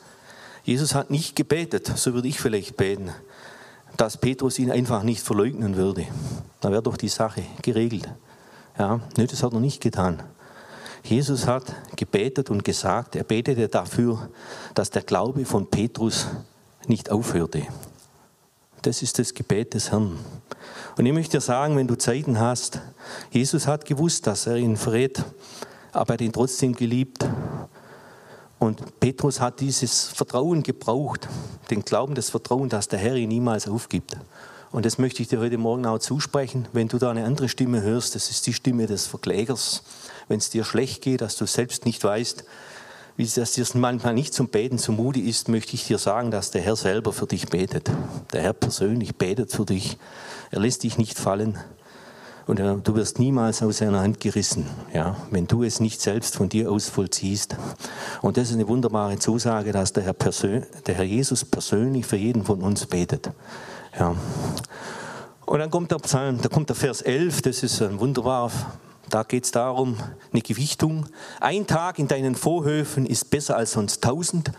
Jesus 0.64 0.94
hat 0.94 1.10
nicht 1.10 1.36
gebetet, 1.36 1.92
so 1.96 2.14
würde 2.14 2.28
ich 2.28 2.40
vielleicht 2.40 2.76
beten, 2.76 3.10
dass 3.98 4.16
Petrus 4.16 4.58
ihn 4.58 4.70
einfach 4.70 5.02
nicht 5.02 5.22
verleugnen 5.22 5.76
würde. 5.76 6.06
Da 6.60 6.70
wäre 6.70 6.82
doch 6.82 6.96
die 6.96 7.08
Sache 7.08 7.42
geregelt. 7.60 8.08
Ja, 8.78 9.00
nee, 9.16 9.26
das 9.26 9.42
hat 9.42 9.52
er 9.52 9.60
nicht 9.60 9.80
getan. 9.80 10.22
Jesus 11.04 11.46
hat 11.46 11.64
gebetet 11.96 12.48
und 12.50 12.64
gesagt, 12.64 13.16
er 13.16 13.24
betete 13.24 13.68
dafür, 13.68 14.28
dass 14.74 14.90
der 14.90 15.02
Glaube 15.02 15.44
von 15.44 15.68
Petrus 15.68 16.28
nicht 16.86 17.10
aufhörte. 17.10 17.66
Das 18.82 19.02
ist 19.02 19.18
das 19.18 19.34
Gebet 19.34 19.74
des 19.74 19.90
Herrn. 19.90 20.18
Und 20.96 21.06
ich 21.06 21.12
möchte 21.12 21.38
dir 21.38 21.40
sagen, 21.40 21.76
wenn 21.76 21.86
du 21.86 21.96
Zeiten 21.96 22.38
hast, 22.38 22.80
Jesus 23.30 23.66
hat 23.66 23.84
gewusst, 23.84 24.26
dass 24.26 24.46
er 24.46 24.56
ihn 24.56 24.76
verrät, 24.76 25.24
aber 25.92 26.10
er 26.10 26.14
hat 26.14 26.20
ihn 26.20 26.32
trotzdem 26.32 26.74
geliebt. 26.74 27.26
Und 28.58 29.00
Petrus 29.00 29.40
hat 29.40 29.60
dieses 29.60 30.04
Vertrauen 30.04 30.62
gebraucht, 30.62 31.28
den 31.70 31.82
Glauben, 31.82 32.14
das 32.14 32.30
Vertrauen, 32.30 32.68
dass 32.68 32.88
der 32.88 32.98
Herr 32.98 33.16
ihn 33.16 33.28
niemals 33.28 33.68
aufgibt. 33.68 34.16
Und 34.72 34.86
das 34.86 34.96
möchte 34.96 35.22
ich 35.22 35.28
dir 35.28 35.38
heute 35.38 35.58
Morgen 35.58 35.84
auch 35.84 35.98
zusprechen. 35.98 36.66
Wenn 36.72 36.88
du 36.88 36.98
da 36.98 37.10
eine 37.10 37.24
andere 37.24 37.50
Stimme 37.50 37.82
hörst, 37.82 38.14
das 38.14 38.30
ist 38.30 38.46
die 38.46 38.54
Stimme 38.54 38.86
des 38.86 39.06
Verklägers. 39.06 39.82
Wenn 40.28 40.38
es 40.38 40.48
dir 40.48 40.64
schlecht 40.64 41.02
geht, 41.02 41.20
dass 41.20 41.36
du 41.36 41.46
selbst 41.46 41.84
nicht 41.84 42.02
weißt, 42.02 42.44
wie 43.18 43.24
es 43.24 43.52
dir 43.52 43.66
manchmal 43.74 44.14
nicht 44.14 44.32
zum 44.32 44.48
Beten 44.48 44.78
zumute 44.78 45.20
ist, 45.20 45.50
möchte 45.50 45.74
ich 45.74 45.86
dir 45.86 45.98
sagen, 45.98 46.30
dass 46.30 46.50
der 46.50 46.62
Herr 46.62 46.76
selber 46.76 47.12
für 47.12 47.26
dich 47.26 47.48
betet. 47.48 47.90
Der 48.32 48.40
Herr 48.40 48.54
persönlich 48.54 49.16
betet 49.16 49.52
für 49.52 49.66
dich. 49.66 49.98
Er 50.50 50.60
lässt 50.60 50.84
dich 50.84 50.96
nicht 50.96 51.18
fallen. 51.18 51.58
Und 52.46 52.58
du 52.58 52.94
wirst 52.94 53.18
niemals 53.18 53.62
aus 53.62 53.78
seiner 53.78 54.00
Hand 54.00 54.18
gerissen, 54.18 54.66
ja, 54.92 55.16
wenn 55.30 55.46
du 55.46 55.62
es 55.62 55.78
nicht 55.78 56.00
selbst 56.00 56.34
von 56.34 56.48
dir 56.48 56.72
aus 56.72 56.88
vollziehst. 56.88 57.56
Und 58.20 58.36
das 58.36 58.48
ist 58.48 58.54
eine 58.54 58.66
wunderbare 58.66 59.18
Zusage, 59.18 59.70
dass 59.70 59.92
der 59.92 60.02
Herr, 60.02 60.14
der 60.14 60.94
Herr 60.94 61.04
Jesus 61.04 61.44
persönlich 61.44 62.06
für 62.06 62.16
jeden 62.16 62.44
von 62.44 62.62
uns 62.62 62.86
betet. 62.86 63.30
Ja. 63.98 64.14
Und 65.44 65.58
dann 65.58 65.70
kommt 65.70 65.90
der 65.90 65.98
Psalm, 65.98 66.40
da 66.40 66.48
kommt 66.48 66.68
der 66.68 66.76
Vers 66.76 67.02
11, 67.02 67.42
das 67.42 67.62
ist 67.62 67.82
ein 67.82 68.00
wunderbar, 68.00 68.50
da 69.10 69.22
geht 69.22 69.44
es 69.44 69.50
darum, 69.50 69.98
eine 70.32 70.40
Gewichtung. 70.40 71.06
Ein 71.40 71.66
Tag 71.66 71.98
in 71.98 72.08
deinen 72.08 72.34
Vorhöfen 72.34 73.04
ist 73.04 73.28
besser 73.28 73.56
als 73.56 73.72
sonst 73.72 74.02
tausend. 74.02 74.52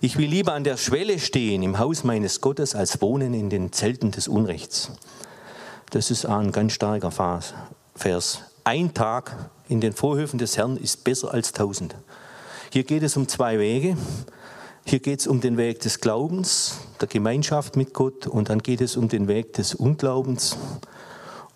Ich 0.00 0.18
will 0.18 0.28
lieber 0.28 0.54
an 0.54 0.64
der 0.64 0.76
Schwelle 0.76 1.20
stehen 1.20 1.62
im 1.62 1.78
Haus 1.78 2.02
meines 2.02 2.40
Gottes, 2.40 2.74
als 2.74 3.00
wohnen 3.00 3.34
in 3.34 3.50
den 3.50 3.70
Zelten 3.70 4.10
des 4.10 4.26
Unrechts. 4.26 4.90
Das 5.90 6.10
ist 6.10 6.26
ein 6.26 6.50
ganz 6.50 6.72
starker 6.72 7.12
Vers. 7.12 8.40
ein 8.64 8.94
Tag 8.94 9.50
in 9.68 9.80
den 9.80 9.92
Vorhöfen 9.92 10.38
des 10.38 10.56
Herrn 10.56 10.76
ist 10.76 11.04
besser 11.04 11.32
als 11.32 11.52
tausend. 11.52 11.94
Hier 12.72 12.82
geht 12.82 13.04
es 13.04 13.16
um 13.16 13.28
zwei 13.28 13.60
Wege. 13.60 13.96
Hier 14.84 14.98
geht 14.98 15.20
es 15.20 15.26
um 15.26 15.40
den 15.40 15.56
Weg 15.56 15.80
des 15.80 16.00
Glaubens, 16.00 16.80
der 17.00 17.08
Gemeinschaft 17.08 17.76
mit 17.76 17.94
Gott 17.94 18.26
und 18.26 18.50
dann 18.50 18.58
geht 18.58 18.80
es 18.80 18.96
um 18.96 19.08
den 19.08 19.28
Weg 19.28 19.52
des 19.54 19.74
Unglaubens. 19.74 20.56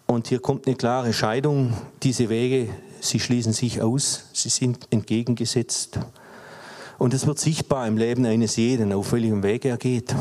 Und 0.07 0.29
hier 0.29 0.39
kommt 0.39 0.67
eine 0.67 0.77
klare 0.77 1.13
Scheidung. 1.13 1.75
Diese 2.03 2.29
Wege, 2.29 2.69
sie 3.01 3.19
schließen 3.19 3.53
sich 3.53 3.83
aus, 3.83 4.27
sie 4.33 4.49
sind 4.49 4.87
entgegengesetzt. 4.91 5.99
Und 6.99 7.13
es 7.13 7.27
wird 7.27 7.39
sichtbar 7.39 7.87
im 7.89 7.99
Leben 7.99 8.25
eines 8.25 8.57
jeden, 8.57 8.93
auf 8.93 9.13
welchem 9.13 9.43
Weg 9.43 9.65
er 9.65 9.77
geht. 9.77 10.15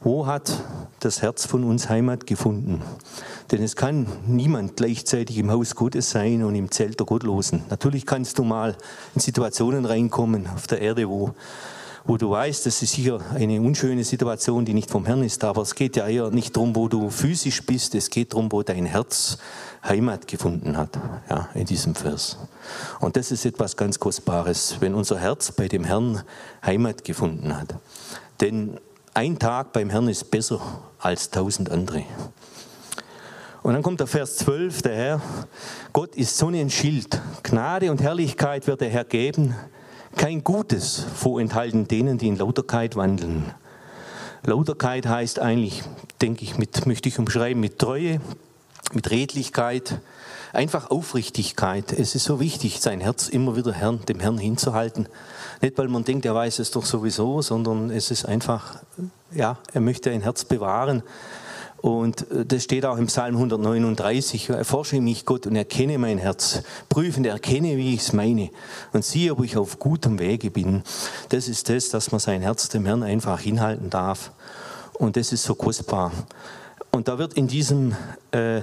Wo 0.00 0.26
hat 0.26 0.52
das 1.00 1.22
Herz 1.22 1.46
von 1.46 1.64
uns 1.64 1.88
Heimat 1.88 2.26
gefunden? 2.26 2.82
Denn 3.50 3.62
es 3.62 3.74
kann 3.76 4.06
niemand 4.26 4.76
gleichzeitig 4.76 5.38
im 5.38 5.50
Haus 5.50 5.74
Gottes 5.74 6.10
sein 6.10 6.44
und 6.44 6.54
im 6.54 6.70
Zelt 6.70 7.00
der 7.00 7.06
Gottlosen. 7.06 7.64
Natürlich 7.70 8.04
kannst 8.06 8.38
du 8.38 8.44
mal 8.44 8.76
in 9.14 9.20
Situationen 9.20 9.84
reinkommen 9.84 10.46
auf 10.46 10.66
der 10.66 10.80
Erde, 10.80 11.08
wo 11.08 11.34
wo 12.06 12.16
du 12.16 12.30
weißt, 12.30 12.66
das 12.66 12.82
ist 12.82 12.92
sicher 12.92 13.20
eine 13.34 13.60
unschöne 13.60 14.04
Situation, 14.04 14.64
die 14.64 14.74
nicht 14.74 14.90
vom 14.90 15.04
Herrn 15.04 15.22
ist, 15.22 15.42
aber 15.42 15.62
es 15.62 15.74
geht 15.74 15.96
ja 15.96 16.06
eher 16.06 16.30
nicht 16.30 16.54
darum, 16.56 16.76
wo 16.76 16.88
du 16.88 17.10
physisch 17.10 17.64
bist, 17.64 17.94
es 17.94 18.10
geht 18.10 18.32
darum, 18.32 18.50
wo 18.52 18.62
dein 18.62 18.86
Herz 18.86 19.38
Heimat 19.84 20.26
gefunden 20.26 20.76
hat, 20.76 20.98
ja, 21.28 21.48
in 21.54 21.64
diesem 21.64 21.94
Vers. 21.94 22.38
Und 23.00 23.16
das 23.16 23.30
ist 23.30 23.44
etwas 23.44 23.76
ganz 23.76 23.98
Kostbares, 23.98 24.76
wenn 24.80 24.94
unser 24.94 25.18
Herz 25.18 25.52
bei 25.52 25.68
dem 25.68 25.84
Herrn 25.84 26.22
Heimat 26.64 27.04
gefunden 27.04 27.56
hat. 27.56 27.74
Denn 28.40 28.78
ein 29.14 29.38
Tag 29.38 29.72
beim 29.72 29.90
Herrn 29.90 30.08
ist 30.08 30.30
besser 30.30 30.60
als 30.98 31.30
tausend 31.30 31.70
andere. 31.70 32.04
Und 33.62 33.74
dann 33.74 33.82
kommt 33.82 33.98
der 33.98 34.06
Vers 34.06 34.36
12, 34.36 34.82
der 34.82 34.94
Herr, 34.94 35.20
Gott 35.92 36.14
ist 36.14 36.36
Sonne 36.36 36.62
und 36.62 36.70
Schild, 36.70 37.20
Gnade 37.42 37.90
und 37.90 38.00
Herrlichkeit 38.00 38.66
wird 38.68 38.80
der 38.80 38.90
Herr 38.90 39.04
geben, 39.04 39.56
kein 40.16 40.42
Gutes 40.42 41.04
vorenthalten 41.14 41.86
denen, 41.86 42.18
die 42.18 42.28
in 42.28 42.36
Lauterkeit 42.36 42.96
wandeln. 42.96 43.52
Lauterkeit 44.42 45.06
heißt 45.06 45.38
eigentlich, 45.38 45.82
denke 46.20 46.44
ich, 46.44 46.56
mit, 46.58 46.86
möchte 46.86 47.08
ich 47.08 47.18
umschreiben, 47.18 47.60
mit 47.60 47.78
Treue, 47.78 48.20
mit 48.92 49.10
Redlichkeit, 49.10 50.00
einfach 50.52 50.90
Aufrichtigkeit. 50.90 51.92
Es 51.92 52.14
ist 52.14 52.24
so 52.24 52.40
wichtig, 52.40 52.80
sein 52.80 53.00
Herz 53.00 53.28
immer 53.28 53.56
wieder 53.56 53.72
Herrn, 53.72 54.00
dem 54.06 54.20
Herrn 54.20 54.38
hinzuhalten. 54.38 55.08
Nicht, 55.60 55.76
weil 55.78 55.88
man 55.88 56.04
denkt, 56.04 56.24
er 56.24 56.34
weiß 56.34 56.60
es 56.60 56.70
doch 56.70 56.84
sowieso, 56.84 57.42
sondern 57.42 57.90
es 57.90 58.10
ist 58.10 58.24
einfach, 58.24 58.76
ja, 59.32 59.58
er 59.72 59.80
möchte 59.80 60.10
ein 60.10 60.22
Herz 60.22 60.44
bewahren, 60.44 61.02
und 61.86 62.28
äh, 62.32 62.44
das 62.44 62.64
steht 62.64 62.84
auch 62.84 62.98
im 62.98 63.06
Psalm 63.06 63.36
139. 63.36 64.48
Erforsche 64.48 65.00
mich, 65.00 65.24
Gott, 65.24 65.46
und 65.46 65.54
erkenne 65.54 65.98
mein 65.98 66.18
Herz. 66.18 66.64
Prüfen, 66.88 67.24
erkenne, 67.24 67.76
wie 67.76 67.94
ich 67.94 68.00
es 68.00 68.12
meine. 68.12 68.50
Und 68.92 69.04
siehe, 69.04 69.30
ob 69.30 69.44
ich 69.44 69.56
auf 69.56 69.78
gutem 69.78 70.18
Wege 70.18 70.50
bin. 70.50 70.82
Das 71.28 71.46
ist 71.46 71.68
das, 71.68 71.88
dass 71.90 72.10
man 72.10 72.18
sein 72.18 72.42
Herz 72.42 72.68
dem 72.70 72.86
Herrn 72.86 73.04
einfach 73.04 73.38
hinhalten 73.38 73.88
darf. 73.88 74.32
Und 74.94 75.16
das 75.16 75.30
ist 75.30 75.44
so 75.44 75.54
kostbar. 75.54 76.10
Und 76.90 77.06
da 77.06 77.18
wird 77.18 77.34
in 77.34 77.46
diesem 77.46 77.94
äh, 78.32 78.62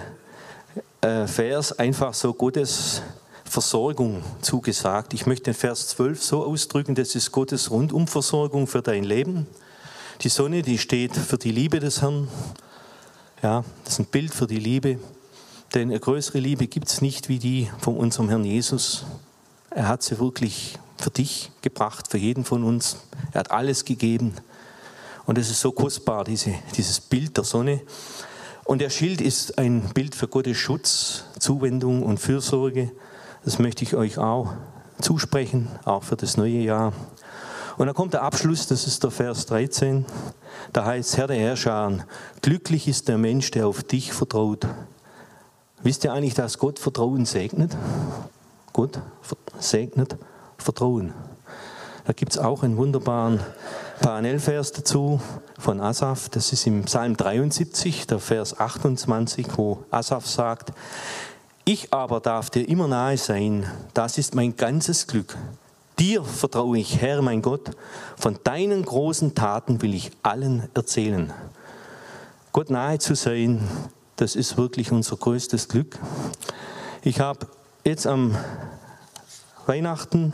äh, 1.00 1.26
Vers 1.26 1.80
einfach 1.80 2.14
so 2.14 2.34
Gottes 2.34 3.04
Versorgung 3.46 4.22
zugesagt. 4.42 5.14
Ich 5.14 5.28
möchte 5.28 5.46
den 5.46 5.54
Vers 5.54 5.88
12 5.88 6.22
so 6.22 6.44
ausdrücken, 6.44 6.94
das 6.94 7.16
ist 7.16 7.32
Gottes 7.32 7.72
Rundumversorgung 7.72 8.68
für 8.68 8.82
dein 8.82 9.06
Leben. 9.06 9.48
Die 10.22 10.30
Sonne, 10.30 10.62
die 10.62 10.78
steht 10.78 11.16
für 11.16 11.38
die 11.38 11.52
Liebe 11.52 11.80
des 11.80 12.02
Herrn. 12.02 12.28
Ja, 13.44 13.66
das 13.84 13.96
ist 13.96 14.00
ein 14.00 14.06
Bild 14.06 14.34
für 14.34 14.48
die 14.48 14.58
Liebe. 14.58 15.00
Denn 15.74 15.90
eine 15.90 16.00
größere 16.00 16.40
Liebe 16.40 16.68
gibt 16.68 16.88
es 16.88 17.02
nicht 17.02 17.28
wie 17.28 17.40
die 17.40 17.70
von 17.80 17.98
unserem 17.98 18.30
Herrn 18.30 18.46
Jesus. 18.46 19.04
Er 19.70 19.90
hat 19.90 20.02
sie 20.02 20.18
wirklich 20.18 20.80
für 20.98 21.10
dich 21.10 21.52
gebracht, 21.62 22.08
für 22.10 22.18
jeden 22.18 22.46
von 22.46 22.64
uns. 22.64 23.00
Er 23.34 23.42
hat 23.42 23.52
alles 23.52 23.84
gegeben. 23.84 24.34
Und 25.26 25.38
es 25.38 25.50
ist 25.50 25.60
so 25.60 25.74
kostbar, 25.74 26.24
diese, 26.24 26.54
dieses 26.78 27.02
Bild 27.02 27.36
der 27.36 27.44
Sonne. 27.44 27.82
Und 28.64 28.80
der 28.80 28.90
Schild 28.90 29.20
ist 29.20 29.58
ein 29.58 29.90
Bild 29.94 30.16
für 30.16 30.30
Gottes 30.30 30.56
Schutz, 30.56 31.26
Zuwendung 31.38 32.02
und 32.02 32.22
Fürsorge. 32.22 32.94
Das 33.44 33.60
möchte 33.60 33.84
ich 33.84 33.94
euch 33.94 34.18
auch 34.20 34.54
zusprechen, 35.02 35.68
auch 35.84 36.04
für 36.04 36.16
das 36.16 36.38
neue 36.38 36.60
Jahr. 36.60 36.94
Und 37.78 37.88
dann 37.88 37.96
kommt 37.96 38.14
der 38.14 38.22
Abschluss, 38.22 38.68
das 38.68 38.86
ist 38.86 39.04
der 39.04 39.12
Vers 39.12 39.46
13. 39.48 40.06
Da 40.72 40.86
heißt 40.86 41.18
Herr 41.18 41.28
der 41.28 41.38
Herrscher, 41.38 42.06
glücklich 42.42 42.88
ist 42.88 43.08
der 43.08 43.18
Mensch, 43.18 43.52
der 43.52 43.68
auf 43.68 43.84
dich 43.84 44.14
vertraut. 44.14 44.68
Wisst 45.82 46.04
ihr 46.04 46.14
eigentlich, 46.14 46.34
dass 46.34 46.60
Gott 46.60 46.80
Vertrauen 46.80 47.26
segnet? 47.26 47.76
Gott 48.72 49.00
segnet 49.60 50.16
Vertrauen. 50.58 51.14
Da 52.06 52.14
gibt 52.14 52.34
es 52.34 52.38
auch 52.38 52.64
einen 52.64 52.78
wunderbaren 52.78 53.40
Parallelvers 54.02 54.72
dazu 54.72 55.22
von 55.58 55.80
Asaf. 55.80 56.30
Das 56.30 56.52
ist 56.52 56.68
im 56.68 56.84
Psalm 56.84 57.16
73, 57.16 58.08
der 58.08 58.20
Vers 58.20 58.60
28, 58.60 59.48
wo 59.58 59.84
Asaf 59.92 60.28
sagt, 60.28 60.74
ich 61.66 61.94
aber 61.94 62.20
darf 62.20 62.50
dir 62.50 62.68
immer 62.68 62.90
nahe 62.90 63.18
sein, 63.18 63.66
das 63.94 64.18
ist 64.18 64.36
mein 64.36 64.58
ganzes 64.58 65.08
Glück. 65.08 65.38
Dir 66.04 66.26
vertraue 66.26 66.80
ich, 66.80 67.02
Herr 67.02 67.22
mein 67.22 67.42
Gott, 67.42 67.72
von 68.18 68.38
deinen 68.44 68.84
großen 68.84 69.36
Taten 69.36 69.82
will 69.82 69.94
ich 69.94 70.12
allen 70.22 70.68
erzählen. 70.74 71.32
Gott 72.52 72.70
nahe 72.70 73.00
zu 73.00 73.16
sein, 73.16 73.66
das 74.18 74.36
ist 74.36 74.58
wirklich 74.58 74.92
unser 74.92 75.16
größtes 75.16 75.70
Glück. 75.70 75.98
Ich 77.04 77.22
habe 77.22 77.48
jetzt 77.86 78.06
am 78.06 78.36
Weihnachten, 79.66 80.34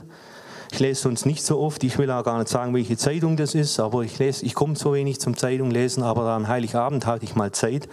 ich 0.71 0.79
lese 0.79 1.03
sonst 1.03 1.27
nicht 1.27 1.43
so 1.43 1.59
oft, 1.59 1.83
ich 1.83 1.99
will 1.99 2.09
auch 2.09 2.23
gar 2.23 2.39
nicht 2.39 2.49
sagen, 2.49 2.73
welche 2.73 2.97
Zeitung 2.97 3.37
das 3.37 3.53
ist, 3.53 3.79
aber 3.79 4.01
ich 4.01 4.17
lese, 4.17 4.47
ich 4.47 4.55
komme 4.55 4.75
so 4.75 4.95
wenig 4.95 5.19
zum 5.19 5.37
Zeitung 5.37 5.69
lesen, 5.69 6.01
aber 6.01 6.23
am 6.31 6.47
Heiligabend 6.47 7.05
hatte 7.05 7.25
ich 7.25 7.35
mal 7.35 7.51
Zeit, 7.51 7.87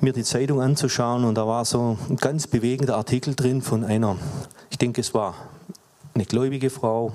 mir 0.00 0.12
die 0.12 0.24
Zeitung 0.24 0.60
anzuschauen 0.60 1.22
und 1.22 1.36
da 1.36 1.46
war 1.46 1.64
so 1.64 1.98
ein 2.10 2.16
ganz 2.16 2.48
bewegender 2.48 2.96
Artikel 2.96 3.36
drin 3.36 3.62
von 3.62 3.84
einer, 3.84 4.16
ich 4.70 4.78
denke 4.78 5.00
es 5.00 5.14
war 5.14 5.36
eine 6.16 6.24
gläubige 6.24 6.70
Frau, 6.70 7.12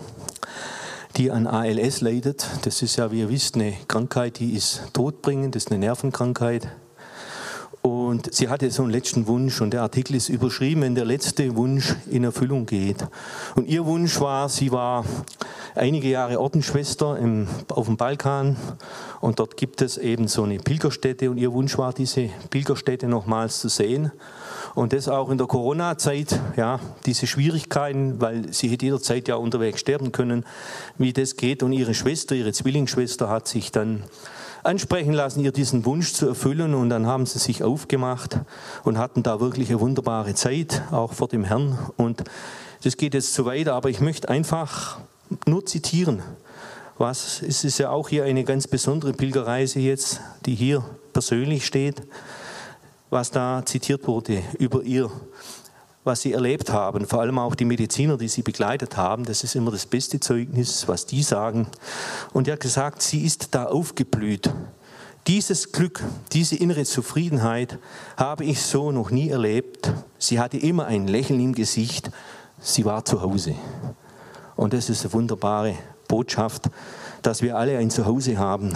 die 1.18 1.32
an 1.32 1.48
ALS 1.48 2.02
leidet. 2.02 2.46
Das 2.62 2.84
ist 2.84 2.98
ja, 2.98 3.12
wie 3.12 3.22
ihr 3.22 3.30
wisst, 3.30 3.56
eine 3.56 3.74
Krankheit, 3.88 4.38
die 4.38 4.54
ist 4.54 4.84
todbringend, 4.94 5.56
das 5.56 5.64
ist 5.64 5.72
eine 5.72 5.80
Nervenkrankheit. 5.80 6.68
Und 7.82 8.32
sie 8.32 8.48
hatte 8.48 8.70
so 8.70 8.84
einen 8.84 8.92
letzten 8.92 9.26
Wunsch 9.26 9.60
und 9.60 9.72
der 9.72 9.82
Artikel 9.82 10.16
ist 10.16 10.30
überschrieben, 10.30 10.84
wenn 10.84 10.94
der 10.94 11.06
letzte 11.06 11.56
Wunsch 11.56 11.96
in 12.12 12.24
Erfüllung 12.24 12.68
geht. 12.68 13.08
Und 13.56 13.68
ihr 13.68 13.88
Wunsch 13.88 14.22
war, 14.22 14.50
sie 14.50 14.72
war 14.72 15.04
einige 15.74 16.08
Jahre 16.08 16.40
Ordensschwester 16.40 17.18
im, 17.18 17.48
auf 17.70 17.88
dem 17.88 17.98
Balkan 17.98 18.56
und 19.20 19.40
dort 19.40 19.58
gibt 19.58 19.82
es 19.82 19.98
eben 19.98 20.28
so 20.28 20.44
eine 20.44 20.60
Pilgerstätte 20.60 21.32
und 21.32 21.40
ihr 21.40 21.54
Wunsch 21.54 21.76
war, 21.80 21.92
diese 21.92 22.30
Pilgerstätte 22.52 23.08
nochmals 23.08 23.62
zu 23.62 23.68
sehen. 23.68 24.12
Und 24.74 24.94
das 24.94 25.08
auch 25.08 25.30
in 25.30 25.38
der 25.38 25.48
Corona-Zeit, 25.48 26.40
ja, 26.56 26.80
diese 27.06 27.28
Schwierigkeiten, 27.28 28.22
weil 28.22 28.54
sie 28.54 28.70
hätte 28.70 28.86
jederzeit 28.86 29.28
ja 29.28 29.36
unterwegs 29.36 29.80
sterben 29.80 30.12
können, 30.12 30.46
wie 30.98 31.14
das 31.14 31.36
geht. 31.36 31.62
Und 31.64 31.74
ihre 31.74 31.94
Schwester, 31.94 32.36
ihre 32.36 32.54
Zwillingsschwester 32.54 33.30
hat 33.30 33.48
sich 33.48 33.72
dann 33.72 34.04
ansprechen 34.64 35.14
lassen, 35.14 35.44
ihr 35.44 35.52
diesen 35.52 35.86
Wunsch 35.86 36.14
zu 36.14 36.28
erfüllen. 36.28 36.74
Und 36.74 36.90
dann 36.90 37.06
haben 37.06 37.26
sie 37.26 37.40
sich 37.40 37.64
aufgemacht 37.64 38.38
und 38.84 38.98
hatten 38.98 39.24
da 39.24 39.40
wirklich 39.40 39.70
eine 39.70 39.80
wunderbare 39.80 40.36
Zeit, 40.36 40.84
auch 40.92 41.14
vor 41.14 41.28
dem 41.28 41.44
Herrn. 41.44 41.78
Und 41.98 42.24
das 42.84 42.96
geht 42.96 43.14
jetzt 43.14 43.34
zu 43.34 43.46
weit, 43.46 43.68
aber 43.68 43.90
ich 43.90 44.00
möchte 44.00 44.30
einfach 44.30 45.00
nur 45.46 45.66
zitieren. 45.66 46.22
Was, 46.98 47.42
es 47.42 47.64
ist 47.64 47.78
ja 47.80 47.90
auch 47.90 48.10
hier 48.10 48.26
eine 48.26 48.44
ganz 48.44 48.68
besondere 48.68 49.14
Pilgerreise 49.14 49.80
jetzt, 49.80 50.22
die 50.46 50.56
hier 50.56 50.84
persönlich 51.14 51.66
steht 51.66 52.04
was 53.12 53.30
da 53.30 53.62
zitiert 53.66 54.08
wurde 54.08 54.42
über 54.58 54.82
ihr, 54.82 55.12
was 56.04 56.22
sie 56.22 56.34
erlebt 56.34 56.72
haben, 56.72 57.06
vor 57.06 57.22
allem 57.22 57.38
auch 57.38 57.54
die 57.54 57.66
Mediziner, 57.66 58.18
die 58.18 58.30
sie 58.30 58.42
begleitet 58.42 58.98
haben. 58.98 59.26
Das 59.26 59.44
ist 59.44 59.54
immer 59.54 59.70
das 59.70 59.86
beste 59.86 60.20
Zeugnis, 60.20 60.88
was 60.88 61.06
die 61.06 61.22
sagen. 61.22 61.68
Und 62.34 62.48
er 62.48 62.54
hat 62.54 62.62
gesagt, 62.62 63.04
sie 63.04 63.24
ist 63.24 63.54
da 63.54 63.66
aufgeblüht. 63.66 64.50
Dieses 65.28 65.72
Glück, 65.72 66.04
diese 66.32 66.56
innere 66.56 66.86
Zufriedenheit 66.86 67.78
habe 68.18 68.46
ich 68.46 68.62
so 68.62 68.92
noch 68.92 69.12
nie 69.12 69.30
erlebt. 69.30 69.94
Sie 70.18 70.40
hatte 70.40 70.58
immer 70.58 70.86
ein 70.86 71.08
Lächeln 71.08 71.40
im 71.40 71.54
Gesicht. 71.54 72.10
Sie 72.60 72.86
war 72.86 73.06
zu 73.06 73.22
Hause. 73.22 73.54
Und 74.56 74.74
das 74.74 74.90
ist 74.90 75.04
eine 75.04 75.14
wunderbare 75.14 75.76
Botschaft, 76.08 76.70
dass 77.22 77.44
wir 77.44 77.58
alle 77.58 77.78
ein 77.78 77.92
Zuhause 77.92 78.38
haben, 78.38 78.76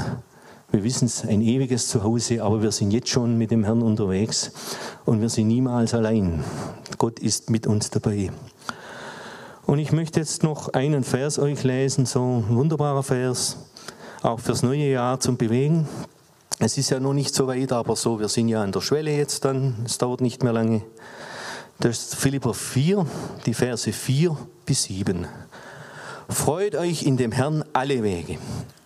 wir 0.72 0.84
wissen 0.84 1.06
es, 1.06 1.24
ein 1.24 1.42
ewiges 1.42 1.88
Zuhause, 1.88 2.44
aber 2.44 2.62
wir 2.62 2.72
sind 2.72 2.92
jetzt 2.92 3.10
schon 3.10 3.38
mit 3.38 3.52
dem 3.52 3.64
Herrn 3.64 3.82
unterwegs 3.82 4.52
und 5.06 5.22
wir 5.22 5.30
sind 5.30 5.48
niemals 5.48 5.94
allein. 5.94 6.44
Gott 6.98 7.20
ist 7.20 7.50
mit 7.50 7.68
uns 7.68 7.90
dabei. 7.90 8.32
Und 9.66 9.80
ich 9.80 9.92
möchte 9.92 10.20
jetzt 10.20 10.44
noch 10.44 10.74
einen 10.74 11.04
Vers 11.04 11.40
euch 11.40 11.64
lesen, 11.64 12.06
so 12.06 12.44
ein 12.44 12.56
wunderbarer 12.56 13.04
Vers, 13.04 13.58
auch 14.22 14.40
fürs 14.40 14.64
neue 14.64 14.90
Jahr 14.90 15.20
zum 15.20 15.38
Bewegen. 15.38 15.88
Es 16.60 16.78
ist 16.78 16.90
ja 16.90 17.00
noch 17.00 17.14
nicht 17.14 17.34
so 17.34 17.48
weit, 17.48 17.72
aber 17.72 17.96
so, 17.96 18.20
wir 18.20 18.30
sind 18.30 18.48
ja 18.48 18.62
an 18.62 18.72
der 18.72 18.82
Schwelle 18.82 19.12
jetzt 19.12 19.46
dann, 19.46 19.76
es 19.86 19.98
dauert 19.98 20.22
nicht 20.22 20.44
mehr 20.44 20.54
lange. 20.54 20.82
Das 21.80 21.98
ist 21.98 22.16
Philipper 22.16 22.54
4, 22.54 23.06
die 23.46 23.54
Verse 23.54 23.92
4 23.92 24.38
bis 24.66 24.84
7. 24.84 25.28
Freut 26.30 26.76
euch 26.76 27.04
in 27.04 27.18
dem 27.18 27.32
Herrn 27.32 27.66
alle 27.74 28.02
Wege. 28.04 28.38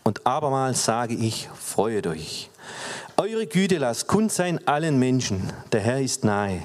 Und 0.10 0.26
abermals 0.26 0.86
sage 0.86 1.14
ich, 1.14 1.48
freut 1.54 2.08
euch. 2.08 2.50
Eure 3.16 3.46
Güte 3.46 3.78
lasst 3.78 4.08
kund 4.08 4.32
sein 4.32 4.60
allen 4.68 4.98
Menschen. 4.98 5.54
Der 5.72 5.82
Herr 5.82 6.02
ist 6.02 6.24
nahe. 6.24 6.64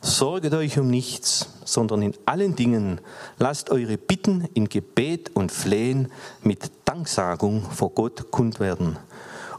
Sorget 0.00 0.54
euch 0.54 0.78
um 0.78 0.88
nichts, 0.88 1.50
sondern 1.66 2.00
in 2.00 2.14
allen 2.24 2.56
Dingen 2.56 3.02
lasst 3.36 3.68
eure 3.68 3.98
Bitten 3.98 4.48
in 4.54 4.70
Gebet 4.70 5.32
und 5.34 5.52
Flehen 5.52 6.10
mit 6.40 6.70
Danksagung 6.86 7.70
vor 7.70 7.90
Gott 7.90 8.30
kund 8.30 8.60
werden. 8.60 8.98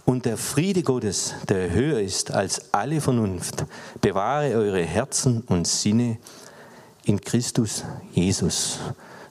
Und 0.03 0.25
der 0.25 0.35
Friede 0.35 0.81
Gottes, 0.81 1.35
der 1.47 1.69
höher 1.69 1.99
ist 1.99 2.31
als 2.31 2.73
alle 2.73 3.01
Vernunft, 3.01 3.65
bewahre 4.01 4.55
eure 4.55 4.81
Herzen 4.81 5.41
und 5.41 5.67
Sinne 5.67 6.17
in 7.03 7.21
Christus 7.21 7.83
Jesus. 8.13 8.79